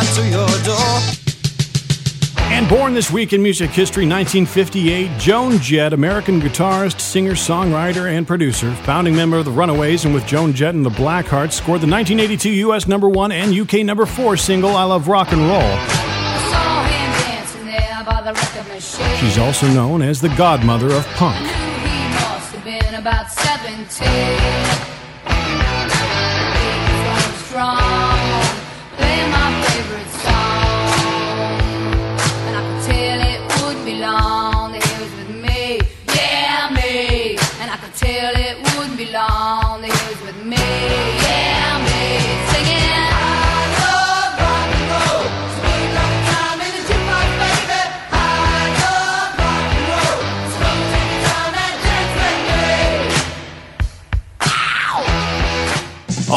[0.00, 1.00] Right to your door.
[2.52, 8.26] And born this week in music history, 1958, Joan Jett, American guitarist, singer, songwriter, and
[8.26, 11.86] producer, founding member of the Runaways, and with Joan Jett and the Blackhearts, scored the
[11.86, 12.88] 1982 U.S.
[12.88, 15.60] number one and UK number four single "I Love Rock and Roll."
[16.50, 19.16] saw him dancing there by the record machine.
[19.16, 21.38] She's also known as the godmother of punk.
[21.38, 24.08] He must have been about 17.
[27.46, 27.99] Strong,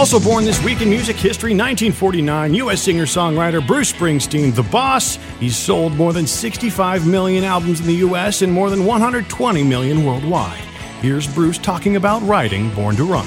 [0.04, 2.82] Also born this week in music history, 1949, U.S.
[2.82, 5.16] singer-songwriter Bruce Springsteen, the boss.
[5.40, 8.42] He's sold more than 65 million albums in the U.S.
[8.42, 10.60] and more than 120 million worldwide.
[11.00, 13.26] Here's Bruce talking about writing Born to Run.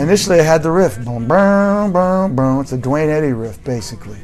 [0.00, 2.60] Initially, I had the riff, boom, boom, boom, boom.
[2.60, 4.18] It's a Duane Eddy riff, basically.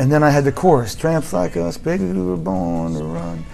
[0.00, 3.44] And then I had the chorus, tramps like us, baby, we were born to run.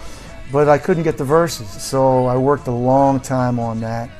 [0.50, 4.10] But I couldn't get the verses, so I worked a long time on that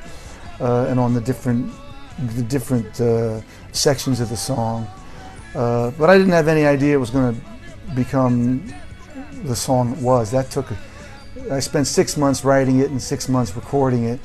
[0.59, 1.71] uh, and on the different,
[2.35, 4.87] the different uh, sections of the song.
[5.55, 8.71] Uh, but I didn't have any idea it was going to become
[9.43, 10.29] the song it was.
[10.29, 10.67] That took,
[11.51, 14.19] I spent six months writing it and six months recording it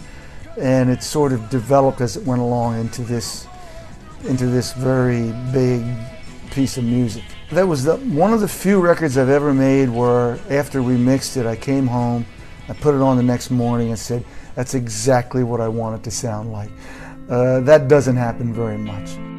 [0.59, 3.47] and it sort of developed as it went along into this
[4.25, 5.85] into this very big
[6.55, 7.25] piece of music.
[7.51, 11.37] That was the, one of the few records I've ever made where after we mixed
[11.37, 12.25] it, I came home,
[12.69, 14.25] I put it on the next morning and said,
[14.55, 16.71] "That's exactly what I want it to sound like."
[17.29, 19.34] Uh, that doesn't happen very much.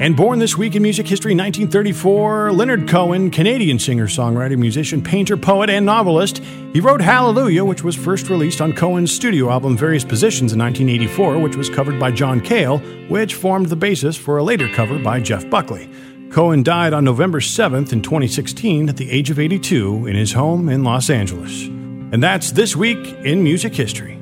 [0.00, 5.36] And born this week in music history, 1934, Leonard Cohen, Canadian singer, songwriter, musician, painter,
[5.36, 6.38] poet, and novelist.
[6.72, 11.40] He wrote Hallelujah, which was first released on Cohen's studio album Various Positions in 1984,
[11.40, 12.78] which was covered by John Cale,
[13.08, 15.90] which formed the basis for a later cover by Jeff Buckley.
[16.30, 20.68] Cohen died on November 7th in 2016 at the age of 82 in his home
[20.68, 21.64] in Los Angeles.
[21.64, 24.16] And that's this week in music history.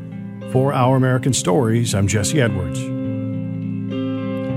[0.52, 2.95] For Our American Stories, I'm Jesse Edwards.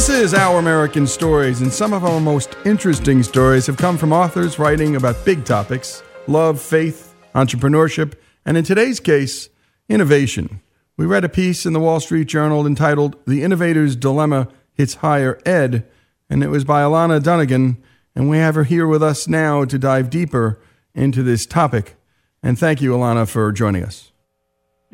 [0.00, 4.14] This is Our American Stories, and some of our most interesting stories have come from
[4.14, 8.14] authors writing about big topics love, faith, entrepreneurship,
[8.46, 9.50] and in today's case,
[9.90, 10.62] innovation.
[10.96, 15.38] We read a piece in the Wall Street Journal entitled The Innovator's Dilemma Hits Higher
[15.44, 15.86] Ed,
[16.30, 17.76] and it was by Alana Dunagan,
[18.16, 20.58] and we have her here with us now to dive deeper
[20.94, 21.96] into this topic.
[22.42, 24.09] And thank you, Alana, for joining us.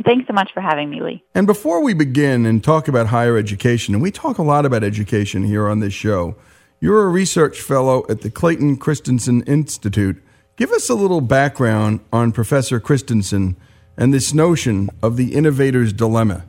[0.05, 1.25] Thanks so much for having me, Lee.
[1.35, 4.85] And before we begin and talk about higher education, and we talk a lot about
[4.85, 6.37] education here on this show,
[6.81, 10.23] you're a research fellow at the Clayton Christensen Institute.
[10.57, 13.57] Give us a little background on Professor Christensen
[13.97, 16.45] and this notion of the innovator's dilemma.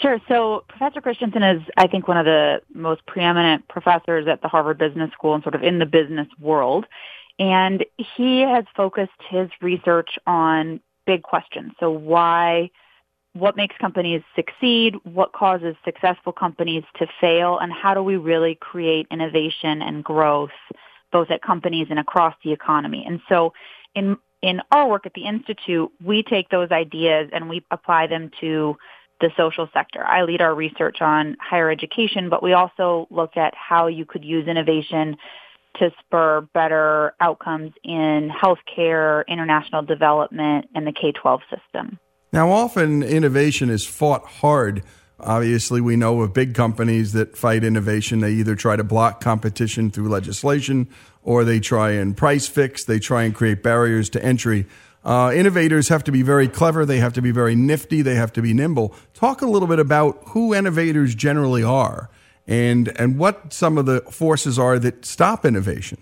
[0.00, 0.18] Sure.
[0.28, 4.78] So Professor Christensen is, I think, one of the most preeminent professors at the Harvard
[4.78, 6.86] Business School and sort of in the business world.
[7.38, 7.84] And
[8.16, 11.72] he has focused his research on big questions.
[11.80, 12.70] So why,
[13.32, 14.94] what makes companies succeed?
[15.04, 17.58] What causes successful companies to fail?
[17.58, 20.50] And how do we really create innovation and growth
[21.12, 23.04] both at companies and across the economy?
[23.06, 23.52] And so
[23.94, 28.30] in, in our work at the Institute, we take those ideas and we apply them
[28.40, 28.76] to
[29.20, 30.04] the social sector.
[30.04, 34.24] I lead our research on higher education, but we also look at how you could
[34.24, 35.16] use innovation
[35.78, 41.98] to spur better outcomes in healthcare, international development, and the K-12 system.
[42.32, 44.82] Now, often innovation is fought hard.
[45.20, 48.20] Obviously, we know of big companies that fight innovation.
[48.20, 50.88] They either try to block competition through legislation
[51.22, 54.66] or they try and price fix, they try and create barriers to entry.
[55.04, 58.32] Uh, innovators have to be very clever, they have to be very nifty, they have
[58.32, 58.94] to be nimble.
[59.12, 62.10] Talk a little bit about who innovators generally are
[62.46, 65.98] and, and what some of the forces are that stop innovation.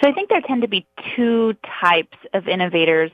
[0.00, 0.86] So I think there tend to be
[1.16, 3.10] two types of innovators.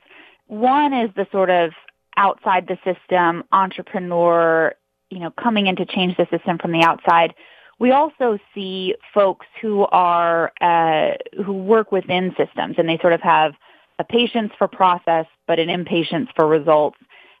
[0.47, 1.71] One is the sort of
[2.15, 4.73] outside the system entrepreneur,
[5.09, 7.33] you know, coming in to change the system from the outside.
[7.79, 11.11] We also see folks who are uh,
[11.43, 13.53] who work within systems, and they sort of have
[13.99, 16.97] a patience for process, but an impatience for results.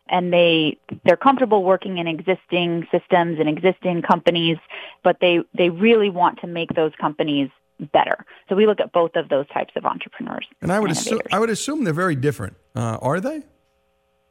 [0.09, 4.57] And they they're comfortable working in existing systems and existing companies,
[5.03, 7.49] but they they really want to make those companies
[7.79, 8.25] better.
[8.49, 10.45] So we look at both of those types of entrepreneurs.
[10.61, 12.55] And I would assume I would assume they're very different.
[12.75, 13.43] Uh, are they?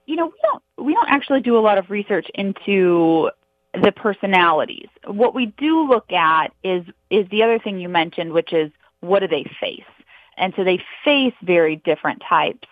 [0.06, 3.30] You know, we don't we don't actually do a lot of research into
[3.74, 4.88] the personalities.
[5.06, 8.70] What we do look at is is the other thing you mentioned, which is
[9.00, 9.80] what do they face?
[10.36, 12.68] And so they face very different types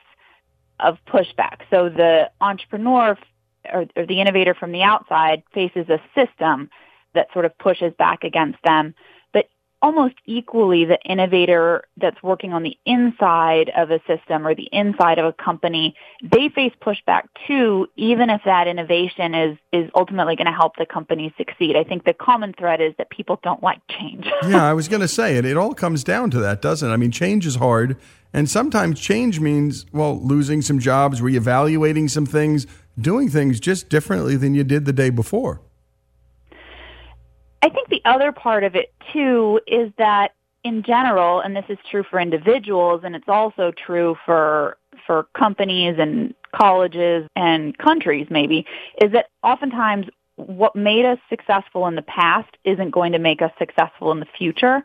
[0.81, 1.61] of pushback.
[1.71, 3.17] So the entrepreneur
[3.73, 6.71] or, or the innovator from the outside faces a system
[7.15, 8.95] that sort of pushes back against them.
[9.33, 9.47] But
[9.81, 15.19] almost equally, the innovator that's working on the inside of a system or the inside
[15.19, 20.47] of a company, they face pushback too, even if that innovation is, is ultimately going
[20.47, 21.77] to help the company succeed.
[21.77, 24.27] I think the common thread is that people don't like change.
[24.47, 25.45] yeah, I was going to say it.
[25.45, 26.93] It all comes down to that, doesn't it?
[26.93, 27.97] I mean, change is hard.
[28.35, 32.67] And sometimes change means, well, losing some jobs, reevaluating some things,
[33.01, 35.61] doing things just differently than you did the day before.
[37.63, 41.79] I think the other part of it too is that in general, and this is
[41.89, 44.77] true for individuals and it's also true for
[45.07, 48.67] for companies and colleges and countries maybe,
[49.01, 50.07] is that oftentimes
[50.37, 54.27] what made us successful in the past isn't going to make us successful in the
[54.37, 54.83] future.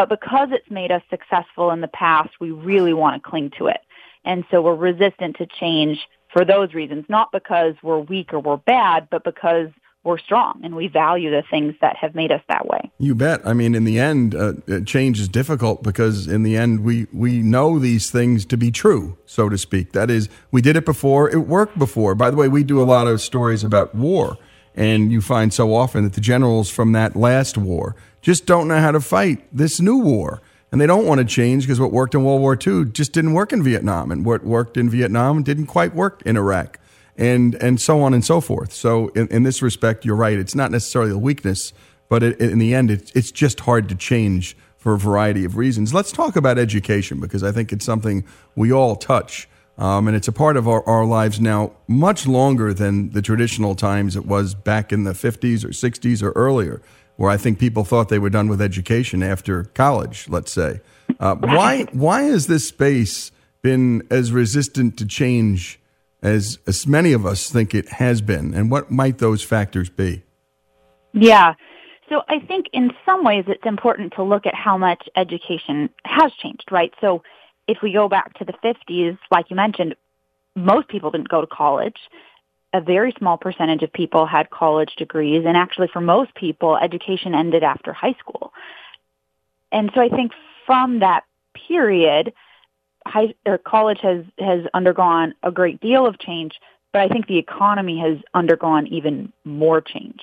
[0.00, 3.66] But because it's made us successful in the past, we really want to cling to
[3.66, 3.82] it.
[4.24, 5.98] And so we're resistant to change
[6.32, 9.68] for those reasons, not because we're weak or we're bad, but because
[10.02, 12.90] we're strong and we value the things that have made us that way.
[12.96, 13.46] You bet.
[13.46, 17.06] I mean, in the end, uh, uh, change is difficult because in the end, we
[17.12, 19.92] we know these things to be true, so to speak.
[19.92, 22.14] That is, we did it before; it worked before.
[22.14, 24.38] By the way, we do a lot of stories about war,
[24.74, 28.78] and you find so often that the generals from that last war just don't know
[28.78, 30.40] how to fight this new war.
[30.72, 33.32] And they don't want to change because what worked in World War II just didn't
[33.32, 36.78] work in Vietnam, and what worked in Vietnam didn't quite work in Iraq
[37.16, 38.72] and and so on and so forth.
[38.72, 40.38] So in, in this respect, you're right.
[40.38, 41.72] It's not necessarily a weakness,
[42.08, 45.56] but it, in the end, it, it's just hard to change for a variety of
[45.56, 45.92] reasons.
[45.92, 48.24] Let's talk about education because I think it's something
[48.56, 49.48] we all touch.
[49.76, 53.74] Um, and it's a part of our, our lives now much longer than the traditional
[53.74, 56.82] times it was back in the 50s or 60s or earlier,
[57.20, 60.80] where I think people thought they were done with education after college, let's say.
[61.18, 65.78] Uh, why, why has this space been as resistant to change
[66.22, 68.54] as, as many of us think it has been?
[68.54, 70.22] And what might those factors be?
[71.12, 71.56] Yeah.
[72.08, 76.32] So I think in some ways it's important to look at how much education has
[76.42, 76.94] changed, right?
[77.02, 77.22] So
[77.68, 79.94] if we go back to the 50s, like you mentioned,
[80.56, 81.98] most people didn't go to college.
[82.72, 87.34] A very small percentage of people had college degrees, and actually for most people, education
[87.34, 88.52] ended after high school.
[89.72, 90.32] And so I think
[90.66, 91.24] from that
[91.68, 92.32] period,
[93.06, 96.52] high or college has has undergone a great deal of change,
[96.92, 100.20] but I think the economy has undergone even more change.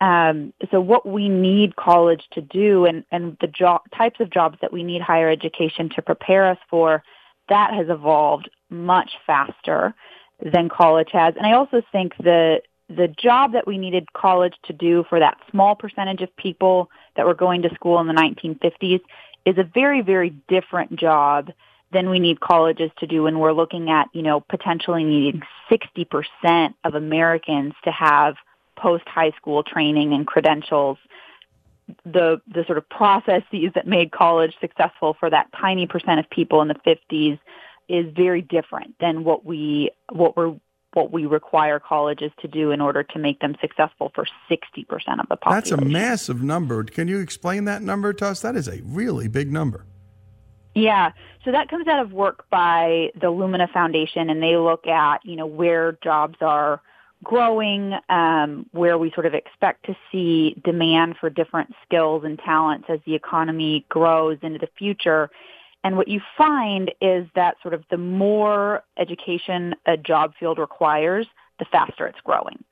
[0.00, 4.72] Um, so what we need college to do and, and the types of jobs that
[4.72, 7.02] we need higher education to prepare us for,
[7.50, 9.94] that has evolved much faster
[10.42, 11.34] than college has.
[11.36, 15.38] And I also think the the job that we needed college to do for that
[15.50, 19.00] small percentage of people that were going to school in the 1950s
[19.46, 21.50] is a very, very different job
[21.92, 26.74] than we need colleges to do when we're looking at, you know, potentially needing 60%
[26.84, 28.34] of Americans to have
[28.76, 30.98] post high school training and credentials.
[32.04, 36.62] The, the sort of processes that made college successful for that tiny percent of people
[36.62, 37.38] in the 50s
[37.90, 40.54] is very different than what we, what we're,
[40.92, 44.60] what we require colleges to do in order to make them successful for 60%
[45.20, 45.46] of the population.
[45.46, 46.84] That's a massive number.
[46.84, 48.40] Can you explain that number to us?
[48.40, 49.86] That is a really big number.
[50.74, 51.10] Yeah,
[51.44, 55.34] so that comes out of work by the Lumina Foundation, and they look at you
[55.34, 56.80] know where jobs are
[57.22, 62.86] growing, um, where we sort of expect to see demand for different skills and talents
[62.88, 65.30] as the economy grows into the future.
[65.82, 71.26] And what you find is that sort of the more education a job field requires,
[71.58, 72.62] the faster it's growing.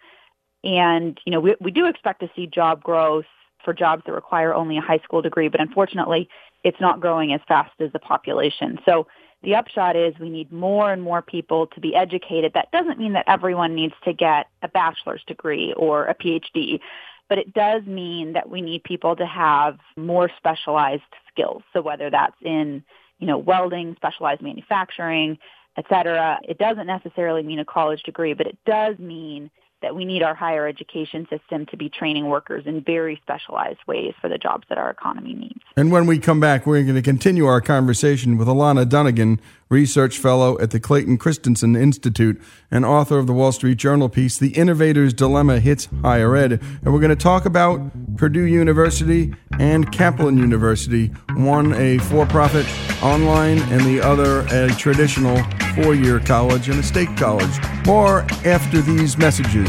[0.65, 3.27] And you know we, we do expect to see job growth
[3.65, 6.29] for jobs that require only a high school degree, but unfortunately
[6.65, 8.79] it's not growing as fast as the population.
[8.85, 9.07] So
[9.43, 12.53] the upshot is we need more and more people to be educated.
[12.55, 16.81] That doesn't mean that everyone needs to get a bachelor's degree or a PhD,
[17.29, 21.63] but it does mean that we need people to have more specialized skills.
[21.73, 22.83] So whether that's in,
[23.19, 25.39] you know, welding, specialized manufacturing,
[25.77, 29.51] et cetera, it doesn't necessarily mean a college degree, but it does mean
[29.81, 34.13] that we need our higher education system to be training workers in very specialized ways
[34.21, 35.61] for the jobs that our economy needs.
[35.77, 39.39] And when we come back, we're going to continue our conversation with Alana Dunagan,
[39.69, 42.41] research fellow at the Clayton Christensen Institute
[42.71, 46.53] and author of the Wall Street Journal piece, The Innovator's Dilemma Hits Higher Ed.
[46.53, 52.67] And we're going to talk about Purdue University and Kaplan University, one a for profit
[53.03, 55.37] online and the other a traditional
[55.75, 57.59] four year college and a state college.
[57.87, 59.69] More after these messages.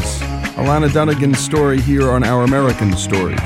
[0.60, 3.40] Alana Dunagan's story here on Our American Stories.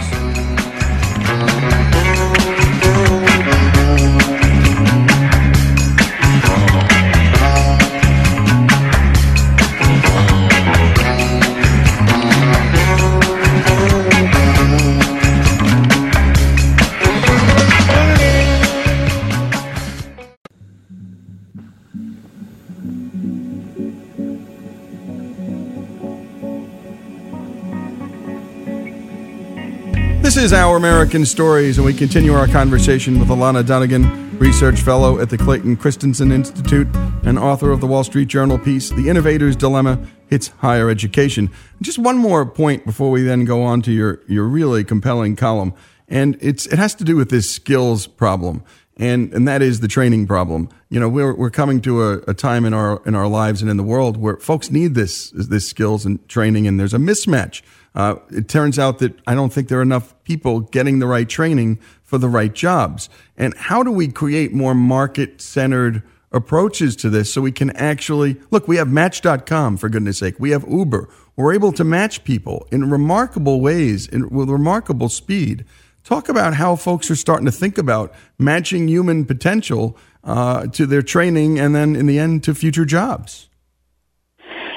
[30.45, 35.31] Is Our American Stories, and we continue our conversation with Alana Dunagan, research fellow at
[35.31, 36.87] the Clayton Christensen Institute
[37.25, 41.51] and author of the Wall Street Journal piece, The Innovator's Dilemma Hits Higher Education.
[41.81, 45.73] Just one more point before we then go on to your, your really compelling column,
[46.09, 48.63] and it's, it has to do with this skills problem.
[48.99, 50.69] And, and that is the training problem.
[50.91, 53.71] You know, we're, we're coming to a, a time in our, in our lives and
[53.71, 57.63] in the world where folks need this, this skills and training, and there's a mismatch
[57.95, 61.29] Uh, it turns out that I don't think there are enough people getting the right
[61.29, 63.09] training for the right jobs.
[63.37, 68.37] And how do we create more market centered approaches to this so we can actually
[68.51, 68.67] look?
[68.67, 70.35] We have Match.com, for goodness sake.
[70.39, 71.09] We have Uber.
[71.37, 75.65] We're able to match people in remarkable ways, in, with remarkable speed.
[76.03, 81.03] Talk about how folks are starting to think about matching human potential uh, to their
[81.03, 83.49] training and then in the end to future jobs.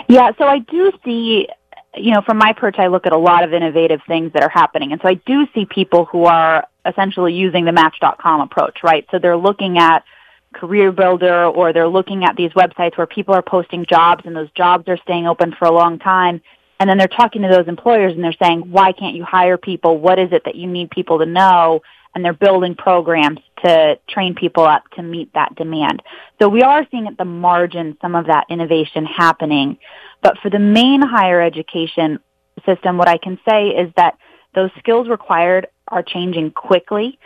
[0.08, 1.48] Yeah, so I do see,
[2.00, 4.50] you know, from my perch, I look at a lot of innovative things that are
[4.50, 4.92] happening.
[4.92, 9.06] And so I do see people who are essentially using the Match.com approach, right?
[9.12, 10.04] So they're looking at
[10.54, 14.52] Career Builder or they're looking at these websites where people are posting jobs and those
[14.52, 16.42] jobs are staying open for a long time.
[16.80, 19.98] And then they're talking to those employers and they're saying, why can't you hire people?
[19.98, 21.82] What is it that you need people to know?
[22.14, 26.02] And they're building programs to train people up to meet that demand.
[26.40, 29.78] So we are seeing at the margin some of that innovation happening.
[30.22, 32.20] But for the main higher education
[32.66, 34.18] system, what I can say is that
[34.56, 37.20] those skills required are changing quickly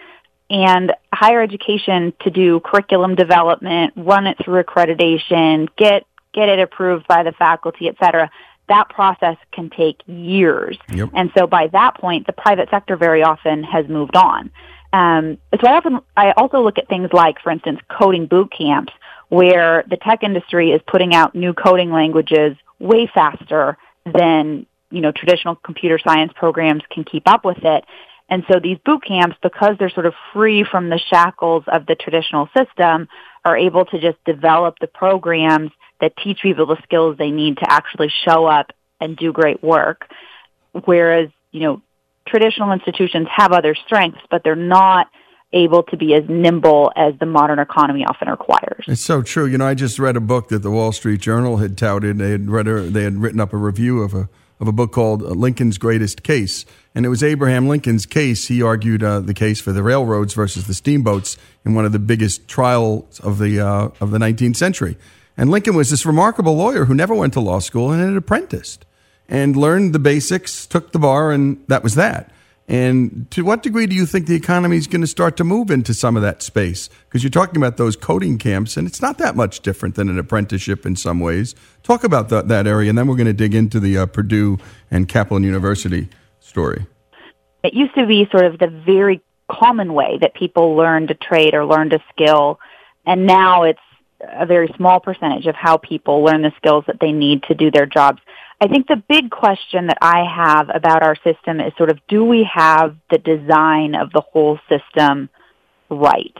[0.50, 7.08] and higher education to do curriculum development, run it through accreditation, get get it approved
[7.08, 8.30] by the faculty, et cetera,
[8.70, 10.78] that process can take years.
[10.94, 11.10] Yep.
[11.14, 14.50] And so by that point, the private sector very often has moved on.
[14.94, 18.94] Um, so I often, I also look at things like, for instance, coding boot camps,
[19.28, 25.12] where the tech industry is putting out new coding languages way faster than you know
[25.12, 27.86] traditional computer science programs can keep up with it.
[28.30, 31.96] And so these boot camps, because they're sort of free from the shackles of the
[31.96, 33.10] traditional system,
[33.44, 37.70] are able to just develop the programs that teach people the skills they need to
[37.70, 38.72] actually show up
[39.02, 40.10] and do great work.
[40.86, 41.82] Whereas, you know,
[42.26, 45.08] traditional institutions have other strengths, but they're not
[45.54, 48.86] able to be as nimble as the modern economy often requires.
[48.88, 49.46] It's so true.
[49.46, 52.18] You know, I just read a book that the Wall Street Journal had touted.
[52.18, 54.30] They had read a, they had written up a review of a
[54.60, 58.48] of a book called Lincoln's Greatest Case, and it was Abraham Lincoln's case.
[58.48, 61.36] He argued uh, the case for the railroads versus the steamboats
[61.66, 64.98] in one of the biggest trials of the uh, of the 19th century.
[65.36, 68.86] And Lincoln was this remarkable lawyer who never went to law school and had apprenticed
[69.28, 72.32] and learned the basics, took the bar, and that was that.
[72.72, 75.70] And to what degree do you think the economy is going to start to move
[75.70, 76.88] into some of that space?
[77.04, 80.18] Because you're talking about those coding camps, and it's not that much different than an
[80.18, 81.54] apprenticeship in some ways.
[81.84, 84.58] Talk about the, that area, and then we're going to dig into the uh, Purdue
[84.90, 86.08] and Kaplan University
[86.40, 86.86] story.
[87.62, 91.54] It used to be sort of the very common way that people learned a trade
[91.54, 92.58] or learned a skill,
[93.06, 93.80] and now it's
[94.22, 97.70] a very small percentage of how people learn the skills that they need to do
[97.70, 98.22] their jobs.
[98.62, 102.24] I think the big question that I have about our system is sort of do
[102.24, 105.30] we have the design of the whole system
[105.92, 106.36] right?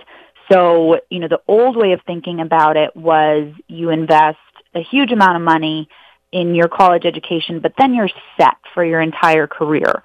[0.52, 4.38] So, you know, the old way of thinking about it was you invest
[4.74, 5.90] a huge amount of money
[6.32, 8.10] in your college education, but then you're
[8.40, 10.02] set for your entire career.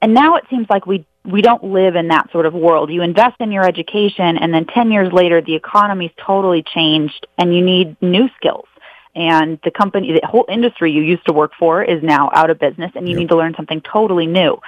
[0.00, 2.90] And now it seems like we we don't live in that sort of world.
[2.90, 7.54] You invest in your education and then 10 years later the economy's totally changed and
[7.54, 8.66] you need new skills
[9.14, 12.58] and the company, the whole industry you used to work for is now out of
[12.58, 13.20] business and you yep.
[13.20, 14.60] need to learn something totally new.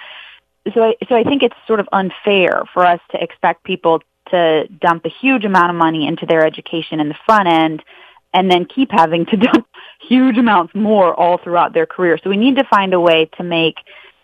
[0.75, 4.67] So I, so I think it's sort of unfair for us to expect people to
[4.81, 7.83] dump a huge amount of money into their education in the front end
[8.35, 9.67] and then keep having to dump
[10.09, 12.19] huge amounts more all throughout their career.
[12.23, 13.77] So we need to find a way to make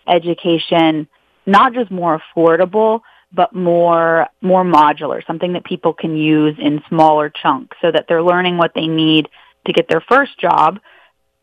[0.07, 1.07] education
[1.45, 3.01] not just more affordable,
[3.33, 8.23] but more more modular, something that people can use in smaller chunks so that they're
[8.23, 9.27] learning what they need
[9.65, 10.79] to get their first job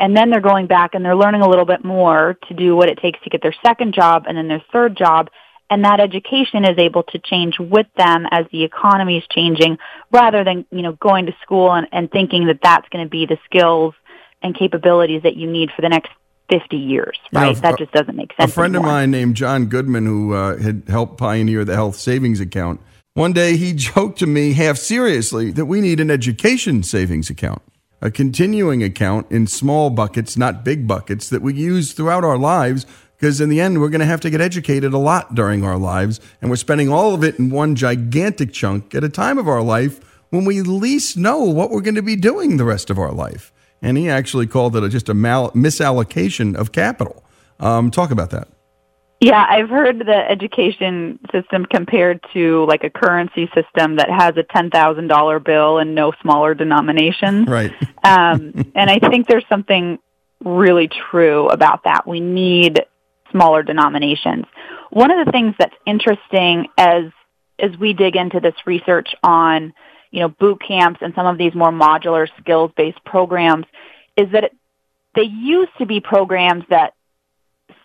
[0.01, 2.89] and then they're going back and they're learning a little bit more to do what
[2.89, 5.29] it takes to get their second job and then their third job
[5.69, 9.79] and that education is able to change with them as the economy is changing
[10.11, 13.27] rather than you know going to school and, and thinking that that's going to be
[13.27, 13.95] the skills
[14.43, 16.11] and capabilities that you need for the next
[16.51, 18.91] 50 years right that just doesn't make sense a friend anymore.
[18.91, 22.81] of mine named john goodman who uh, had helped pioneer the health savings account
[23.15, 27.63] one day he joked to me half seriously that we need an education savings account
[28.01, 32.87] a continuing account in small buckets, not big buckets, that we use throughout our lives.
[33.17, 35.77] Because in the end, we're going to have to get educated a lot during our
[35.77, 36.21] lives.
[36.41, 39.63] And we're spending all of it in one gigantic chunk at a time of our
[39.63, 43.13] life when we least know what we're going to be doing the rest of our
[43.13, 43.53] life.
[43.83, 47.23] And he actually called it a, just a mal- misallocation of capital.
[47.59, 48.49] Um, talk about that.
[49.21, 54.43] Yeah, I've heard the education system compared to like a currency system that has a
[54.43, 57.47] ten thousand dollar bill and no smaller denominations.
[57.47, 57.71] Right.
[58.05, 59.99] um, and I think there's something
[60.43, 62.07] really true about that.
[62.07, 62.83] We need
[63.31, 64.47] smaller denominations.
[64.91, 67.05] One of the things that's interesting as
[67.59, 69.75] as we dig into this research on
[70.11, 73.67] you know boot camps and some of these more modular skills based programs
[74.17, 74.57] is that it,
[75.15, 76.95] they used to be programs that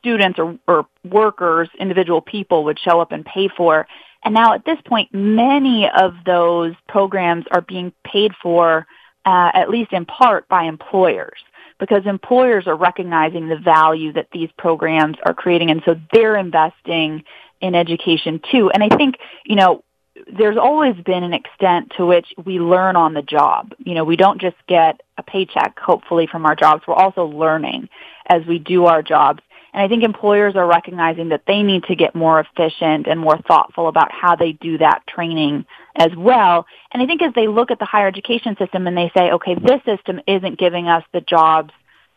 [0.06, 3.88] students or, or workers, individual people would show up and pay for.
[4.24, 8.86] And now at this point, many of those programs are being paid for,
[9.26, 11.40] uh, at least in part, by employers
[11.80, 17.22] because employers are recognizing the value that these programs are creating, and so they're investing
[17.60, 18.70] in education too.
[18.70, 19.84] And I think, you know,
[20.32, 23.74] there's always been an extent to which we learn on the job.
[23.80, 26.84] You know, we don't just get a paycheck, hopefully, from our jobs.
[26.88, 27.90] We're also learning
[28.28, 29.44] as we do our jobs.
[29.76, 33.38] And I think employers are recognizing that they need to get more efficient and more
[33.40, 35.66] thoughtful about how they do that training
[35.98, 36.66] as well.
[36.94, 39.54] And I think as they look at the higher education system and they say, okay,
[39.54, 41.74] this system isn't giving us the jobs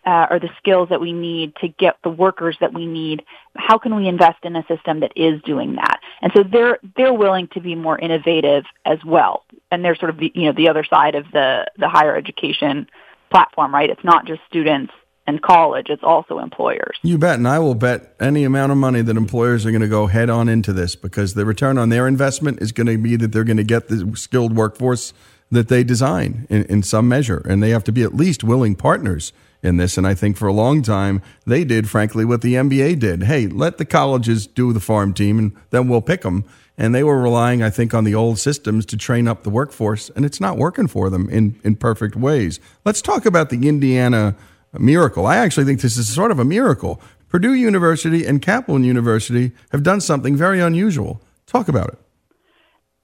[0.07, 3.25] uh, or the skills that we need to get the workers that we need.
[3.57, 5.99] How can we invest in a system that is doing that?
[6.23, 9.45] And so they're they're willing to be more innovative as well.
[9.73, 12.89] And they're sort of the, you know the other side of the the higher education
[13.33, 13.91] platform, right?
[13.91, 14.93] It's not just students
[15.29, 16.99] and college; it's also employers.
[17.03, 19.89] You bet, and I will bet any amount of money that employers are going to
[19.89, 23.15] go head on into this because the return on their investment is going to be
[23.17, 25.13] that they're going to get the skilled workforce
[25.51, 28.75] that they design in, in some measure, and they have to be at least willing
[28.75, 29.97] partners in this.
[29.99, 33.25] And I think for a long time, they did, frankly, what the NBA did.
[33.25, 36.45] Hey, let the colleges do the farm team and then we'll pick them.
[36.77, 40.11] And they were relying, I think, on the old systems to train up the workforce,
[40.11, 42.61] and it's not working for them in, in perfect ways.
[42.85, 44.37] Let's talk about the Indiana
[44.75, 45.27] miracle.
[45.27, 47.01] I actually think this is sort of a miracle.
[47.29, 51.21] Purdue University and Kaplan University have done something very unusual.
[51.47, 51.99] Talk about it.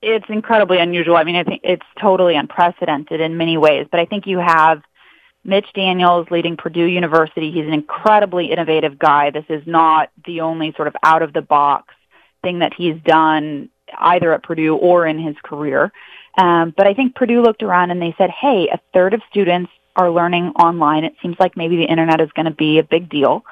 [0.02, 1.16] It's incredibly unusual.
[1.16, 4.82] I mean, I think it's totally unprecedented in many ways, but I think you have
[5.44, 7.50] Mitch Daniels leading Purdue University.
[7.50, 9.30] He's an incredibly innovative guy.
[9.30, 11.94] This is not the only sort of out of the box
[12.42, 15.92] thing that he's done either at Purdue or in his career.
[16.36, 19.70] Um, but I think Purdue looked around and they said, hey, a third of students
[19.96, 21.04] are learning online.
[21.04, 23.44] It seems like maybe the internet is going to be a big deal.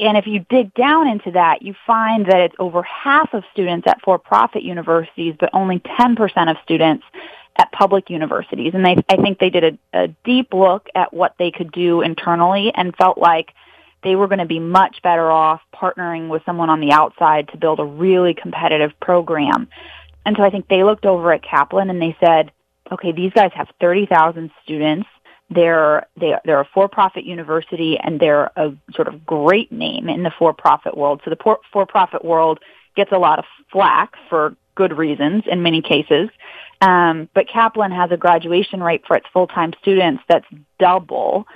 [0.00, 3.86] And if you dig down into that, you find that it's over half of students
[3.86, 7.04] at for-profit universities, but only 10% of students
[7.56, 8.72] at public universities.
[8.74, 12.00] And they, I think they did a, a deep look at what they could do
[12.00, 13.52] internally and felt like
[14.02, 17.58] they were going to be much better off partnering with someone on the outside to
[17.58, 19.68] build a really competitive program.
[20.24, 22.52] And so I think they looked over at Kaplan and they said,
[22.90, 25.08] okay, these guys have 30,000 students.
[25.50, 30.30] They're, they, they're a for-profit university and they're a sort of great name in the
[30.38, 31.22] for-profit world.
[31.24, 32.60] So the for-profit world
[32.94, 36.30] gets a lot of flack for good reasons in many cases.
[36.80, 40.46] Um, but Kaplan has a graduation rate for its full-time students that's
[40.78, 41.46] double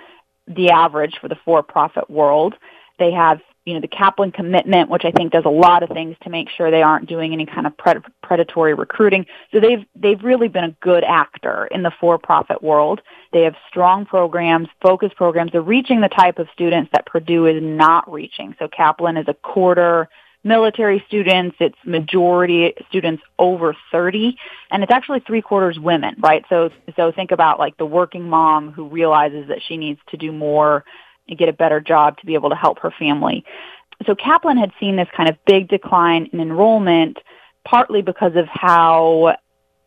[0.46, 2.54] the average for the for-profit world.
[2.98, 6.16] They have, you know, the Kaplan commitment, which I think does a lot of things
[6.22, 9.26] to make sure they aren't doing any kind of pred- predatory recruiting.
[9.52, 13.00] So they've they've really been a good actor in the for-profit world.
[13.32, 15.52] They have strong programs, focused programs.
[15.52, 18.54] They're reaching the type of students that Purdue is not reaching.
[18.58, 20.08] So Kaplan is a quarter
[20.44, 21.56] military students.
[21.58, 24.36] It's majority students over 30
[24.70, 26.44] and it's actually three quarters women, right?
[26.50, 30.30] So, so think about like the working mom who realizes that she needs to do
[30.30, 30.84] more
[31.28, 33.44] and get a better job to be able to help her family.
[34.06, 37.18] So Kaplan had seen this kind of big decline in enrollment
[37.64, 39.36] partly because of how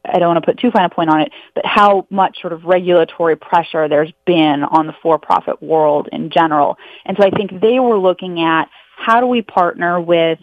[0.06, 2.54] I don't want to put too fine a point on it, but how much sort
[2.54, 6.78] of regulatory pressure there's been on the for-profit world in general.
[7.06, 10.40] And so I think they were looking at how do we partner with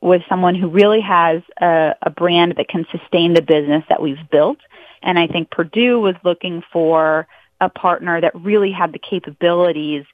[0.00, 4.30] with someone who really has a, a brand that can sustain the business that we've
[4.30, 4.58] built?
[5.02, 7.28] And I think Purdue was looking for
[7.60, 10.04] a partner that really had the capabilities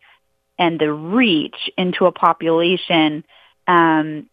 [0.59, 3.24] and the reach into a population
[3.66, 4.28] um,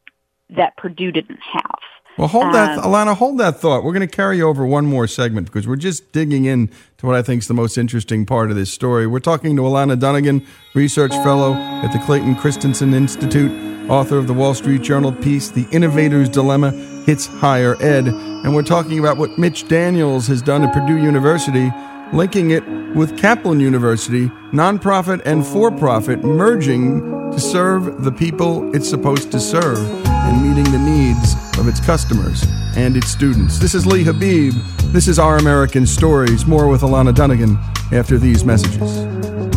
[0.50, 1.80] that Purdue didn't have.
[2.18, 3.14] Well, hold that, Um, Alana.
[3.16, 3.84] Hold that thought.
[3.84, 7.16] We're going to carry over one more segment because we're just digging in to what
[7.16, 9.06] I think is the most interesting part of this story.
[9.06, 13.52] We're talking to Alana Dunagan, research fellow at the Clayton Christensen Institute,
[13.90, 16.72] author of the Wall Street Journal piece "The Innovator's Dilemma
[17.06, 21.70] Hits Higher Ed," and we're talking about what Mitch Daniels has done at Purdue University,
[22.14, 27.02] linking it with Kaplan University, nonprofit and for-profit, merging
[27.32, 32.44] to serve the people it's supposed to serve and meeting the needs of its customers
[32.78, 33.60] and its students.
[33.60, 34.54] This is Lee Habib.
[34.94, 36.46] This is Our American Stories.
[36.46, 37.58] More with Alana Dunagan
[37.92, 39.55] after these messages.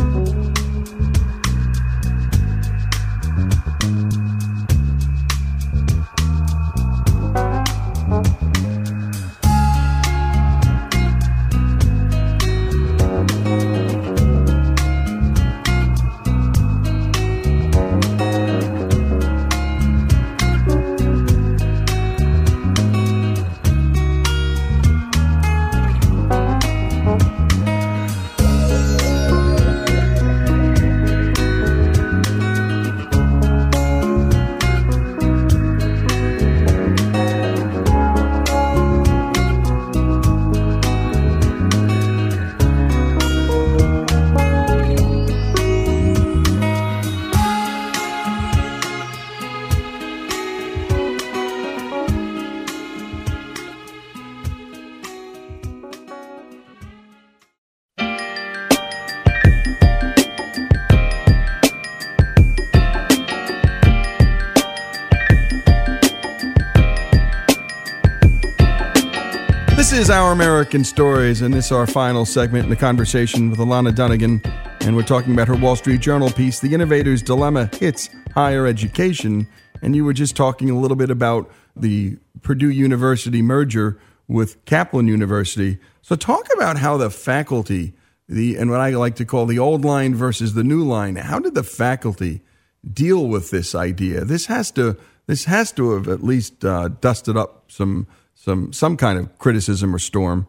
[70.28, 74.44] Our American Stories, and this is our final segment in the conversation with Alana Dunagan.
[74.82, 79.48] And we're talking about her Wall Street Journal piece, The Innovator's Dilemma Hits Higher Education.
[79.80, 83.98] And you were just talking a little bit about the Purdue University merger
[84.28, 85.78] with Kaplan University.
[86.02, 87.94] So, talk about how the faculty,
[88.28, 91.38] the and what I like to call the old line versus the new line, how
[91.38, 92.42] did the faculty
[92.86, 94.26] deal with this idea?
[94.26, 98.06] This has to this has to have at least uh, dusted up some
[98.38, 100.46] some some kind of criticism or storm.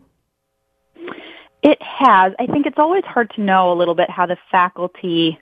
[1.62, 2.34] It has.
[2.40, 5.40] I think it's always hard to know a little bit how the faculty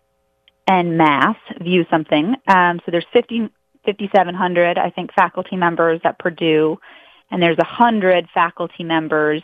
[0.65, 2.35] and mass view something.
[2.47, 3.49] Um, so there's 50,
[3.85, 6.79] 5,700, I think, faculty members at Purdue,
[7.29, 9.43] and there's 100 faculty members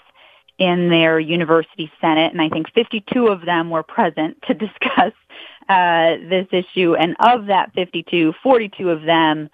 [0.57, 5.13] in their university senate, and I think 52 of them were present to discuss
[5.69, 6.95] uh, this issue.
[6.95, 9.49] And of that 52, 42 of them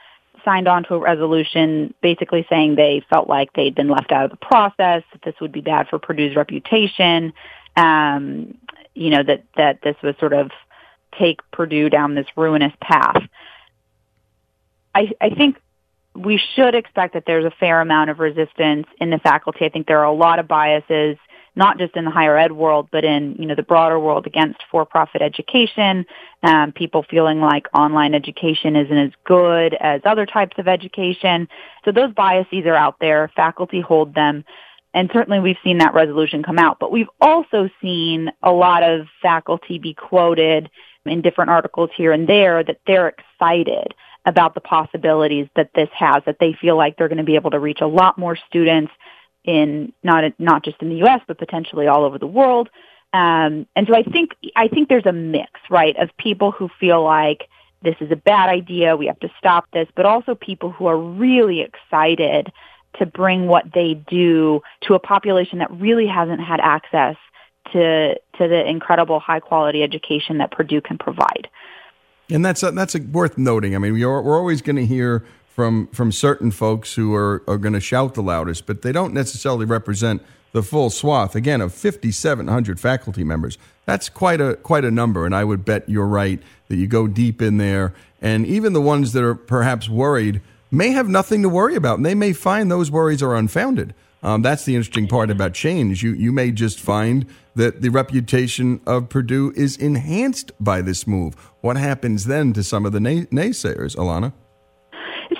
[0.50, 4.32] signed on to a resolution basically saying they felt like they'd been left out of
[4.32, 7.34] the process, that this would be bad for Purdue's reputation,
[7.78, 8.58] um,
[8.96, 10.50] you know, that, that this was sort of
[11.20, 13.22] take Purdue down this ruinous path.
[14.96, 15.58] I, I think
[16.16, 19.66] we should expect that there's a fair amount of resistance in the faculty.
[19.66, 21.18] I think there are a lot of biases
[21.56, 24.60] not just in the higher ed world, but in you know the broader world against
[24.72, 26.06] for-profit education.
[26.44, 31.48] Um, people feeling like online education isn't as good as other types of education.
[31.86, 33.32] So those biases are out there.
[33.36, 34.46] Faculty hold them.
[34.94, 36.80] And certainly we've seen that resolution come out.
[36.80, 40.70] But we've also seen a lot of faculty be quoted
[41.06, 43.94] in different articles here and there that they're excited
[44.26, 47.52] about the possibilities that this has, that they feel like they're going to be able
[47.52, 48.92] to reach a lot more students
[49.44, 51.22] in not not just in the U.S.
[51.28, 52.70] but potentially all over the world.
[53.12, 57.04] Um, and so I think I think there's a mix, right, of people who feel
[57.04, 57.48] like
[57.82, 60.98] this is a bad idea, we have to stop this, but also people who are
[60.98, 62.52] really excited
[62.98, 67.16] to bring what they do to a population that really hasn't had access
[67.72, 71.48] to to the incredible high quality education that Purdue can provide.
[72.32, 73.76] And that's a, that's a worth noting.
[73.76, 75.26] I mean, we're, we're always going to hear
[75.60, 79.14] from from certain folks who are, are going to shout the loudest, but they don't
[79.14, 80.22] necessarily represent
[80.54, 81.36] the full swath.
[81.36, 85.26] Again, of 5,700 faculty members, that's quite a quite a number.
[85.26, 88.80] And I would bet you're right that you go deep in there, and even the
[88.80, 90.40] ones that are perhaps worried
[90.72, 93.94] may have nothing to worry about, and they may find those worries are unfounded.
[94.24, 96.02] Um, that's the interesting part about change.
[96.02, 101.36] You you may just find that the reputation of Purdue is enhanced by this move.
[101.60, 104.32] What happens then to some of the nay- naysayers, Alana?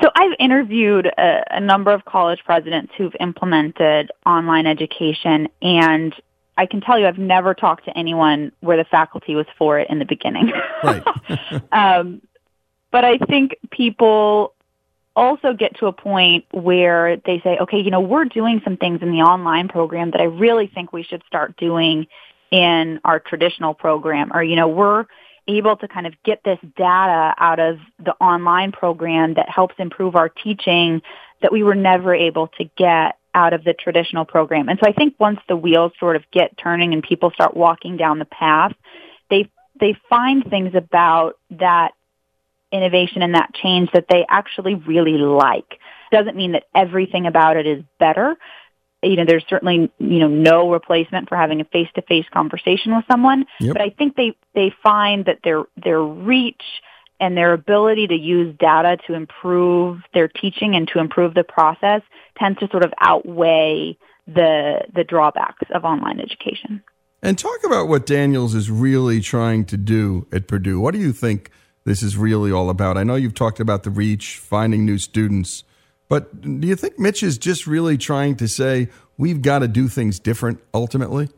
[0.02, 6.14] So I've interviewed a, a number of college presidents who've implemented online education and
[6.58, 9.90] I can tell you I've never talked to anyone where the faculty was for it
[9.90, 10.52] in the beginning.
[10.84, 11.04] Right.
[11.72, 12.22] um,
[12.92, 14.54] but I think people
[15.16, 19.02] also get to a point where they say, okay, you know, we're doing some things
[19.02, 22.08] in the online program that I really think we should start doing
[22.52, 24.32] in our traditional program.
[24.34, 25.06] Or, you know, we're
[25.58, 30.16] able to kind of get this data out of the online program that helps improve
[30.16, 31.02] our teaching
[31.42, 34.70] that we were never able to get out of the traditional program.
[34.70, 37.98] And so I think once the wheels sort of get turning and people start walking
[37.98, 38.74] down the path,
[39.30, 41.92] they they find things about that
[42.72, 45.80] innovation and that change that they actually really like.
[46.12, 48.36] Doesn't mean that everything about it is better,
[49.02, 53.46] you know, there's certainly, you know, no replacement for having a face-to-face conversation with someone.
[53.60, 53.74] Yep.
[53.74, 56.64] But I think they, they find that their, their reach
[57.20, 62.02] and their ability to use data to improve their teaching and to improve the process
[62.38, 63.98] tends to sort of outweigh
[64.28, 66.84] the, the drawbacks of online education.
[67.22, 70.80] And talk about what Daniels is really trying to do at Purdue.
[70.80, 71.52] What do you think
[71.84, 72.98] this is really all about?
[72.98, 75.64] I know you've talked about the reach, finding new students.
[76.10, 79.88] But do you think Mitch is just really trying to say we've got to do
[79.88, 81.30] things different ultimately?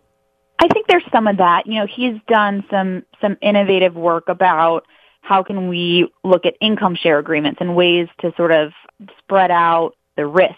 [0.60, 1.68] I think there's some of that.
[1.68, 4.86] You know, he's done some some innovative work about
[5.22, 8.72] how can we look at income share agreements and ways to sort of
[9.20, 10.56] spread out the risk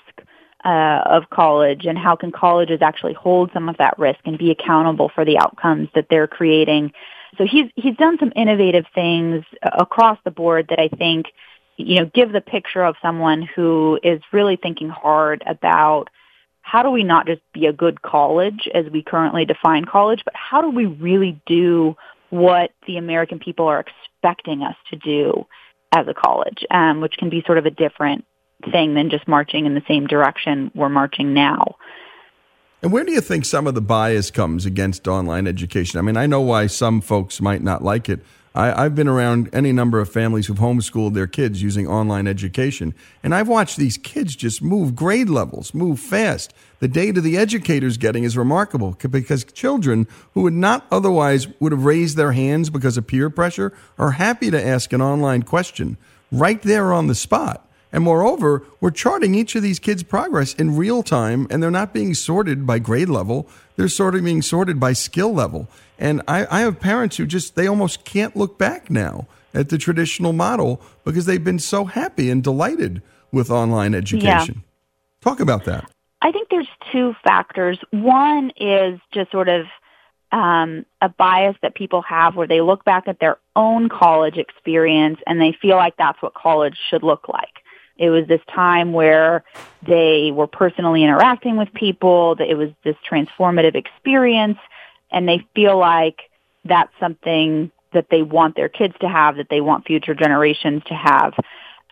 [0.63, 4.51] uh, of college and how can colleges actually hold some of that risk and be
[4.51, 6.91] accountable for the outcomes that they're creating.
[7.37, 11.27] So he's he's done some innovative things across the board that I think
[11.77, 16.09] you know, give the picture of someone who is really thinking hard about
[16.61, 20.33] how do we not just be a good college as we currently define college, but
[20.35, 21.95] how do we really do
[22.29, 25.45] what the American people are expecting us to do
[25.91, 28.25] as a college, um, which can be sort of a different
[28.71, 31.75] thing than just marching in the same direction we're marching now.
[32.81, 35.99] And where do you think some of the bias comes against online education?
[35.99, 38.21] I mean, I know why some folks might not like it.
[38.55, 42.93] I, I've been around any number of families who've homeschooled their kids using online education,
[43.23, 46.53] and I've watched these kids just move grade levels, move fast.
[46.79, 51.85] The data the educator's getting is remarkable because children who would not otherwise would have
[51.85, 55.97] raised their hands because of peer pressure are happy to ask an online question
[56.31, 57.67] right there on the spot.
[57.93, 61.93] And moreover, we're charting each of these kids' progress in real time, and they're not
[61.93, 63.47] being sorted by grade level.
[63.75, 65.69] They're sort of being sorted by skill level.
[65.99, 69.77] And I, I have parents who just, they almost can't look back now at the
[69.77, 74.55] traditional model because they've been so happy and delighted with online education.
[74.55, 75.21] Yeah.
[75.21, 75.89] Talk about that.
[76.21, 77.77] I think there's two factors.
[77.91, 79.65] One is just sort of
[80.31, 85.19] um, a bias that people have where they look back at their own college experience
[85.27, 87.62] and they feel like that's what college should look like.
[87.97, 89.43] It was this time where
[89.85, 94.57] they were personally interacting with people, that it was this transformative experience,
[95.11, 96.21] and they feel like
[96.65, 100.95] that's something that they want their kids to have, that they want future generations to
[100.95, 101.33] have.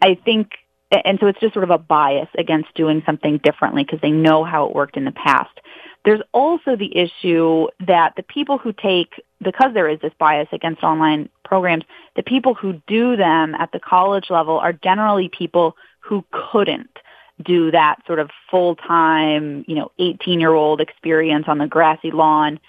[0.01, 0.53] I think,
[0.91, 4.43] and so it's just sort of a bias against doing something differently because they know
[4.43, 5.51] how it worked in the past.
[6.03, 10.81] There's also the issue that the people who take, because there is this bias against
[10.81, 11.83] online programs,
[12.15, 16.89] the people who do them at the college level are generally people who couldn't
[17.41, 22.59] do that sort of full-time, you know, 18-year-old experience on the grassy lawn.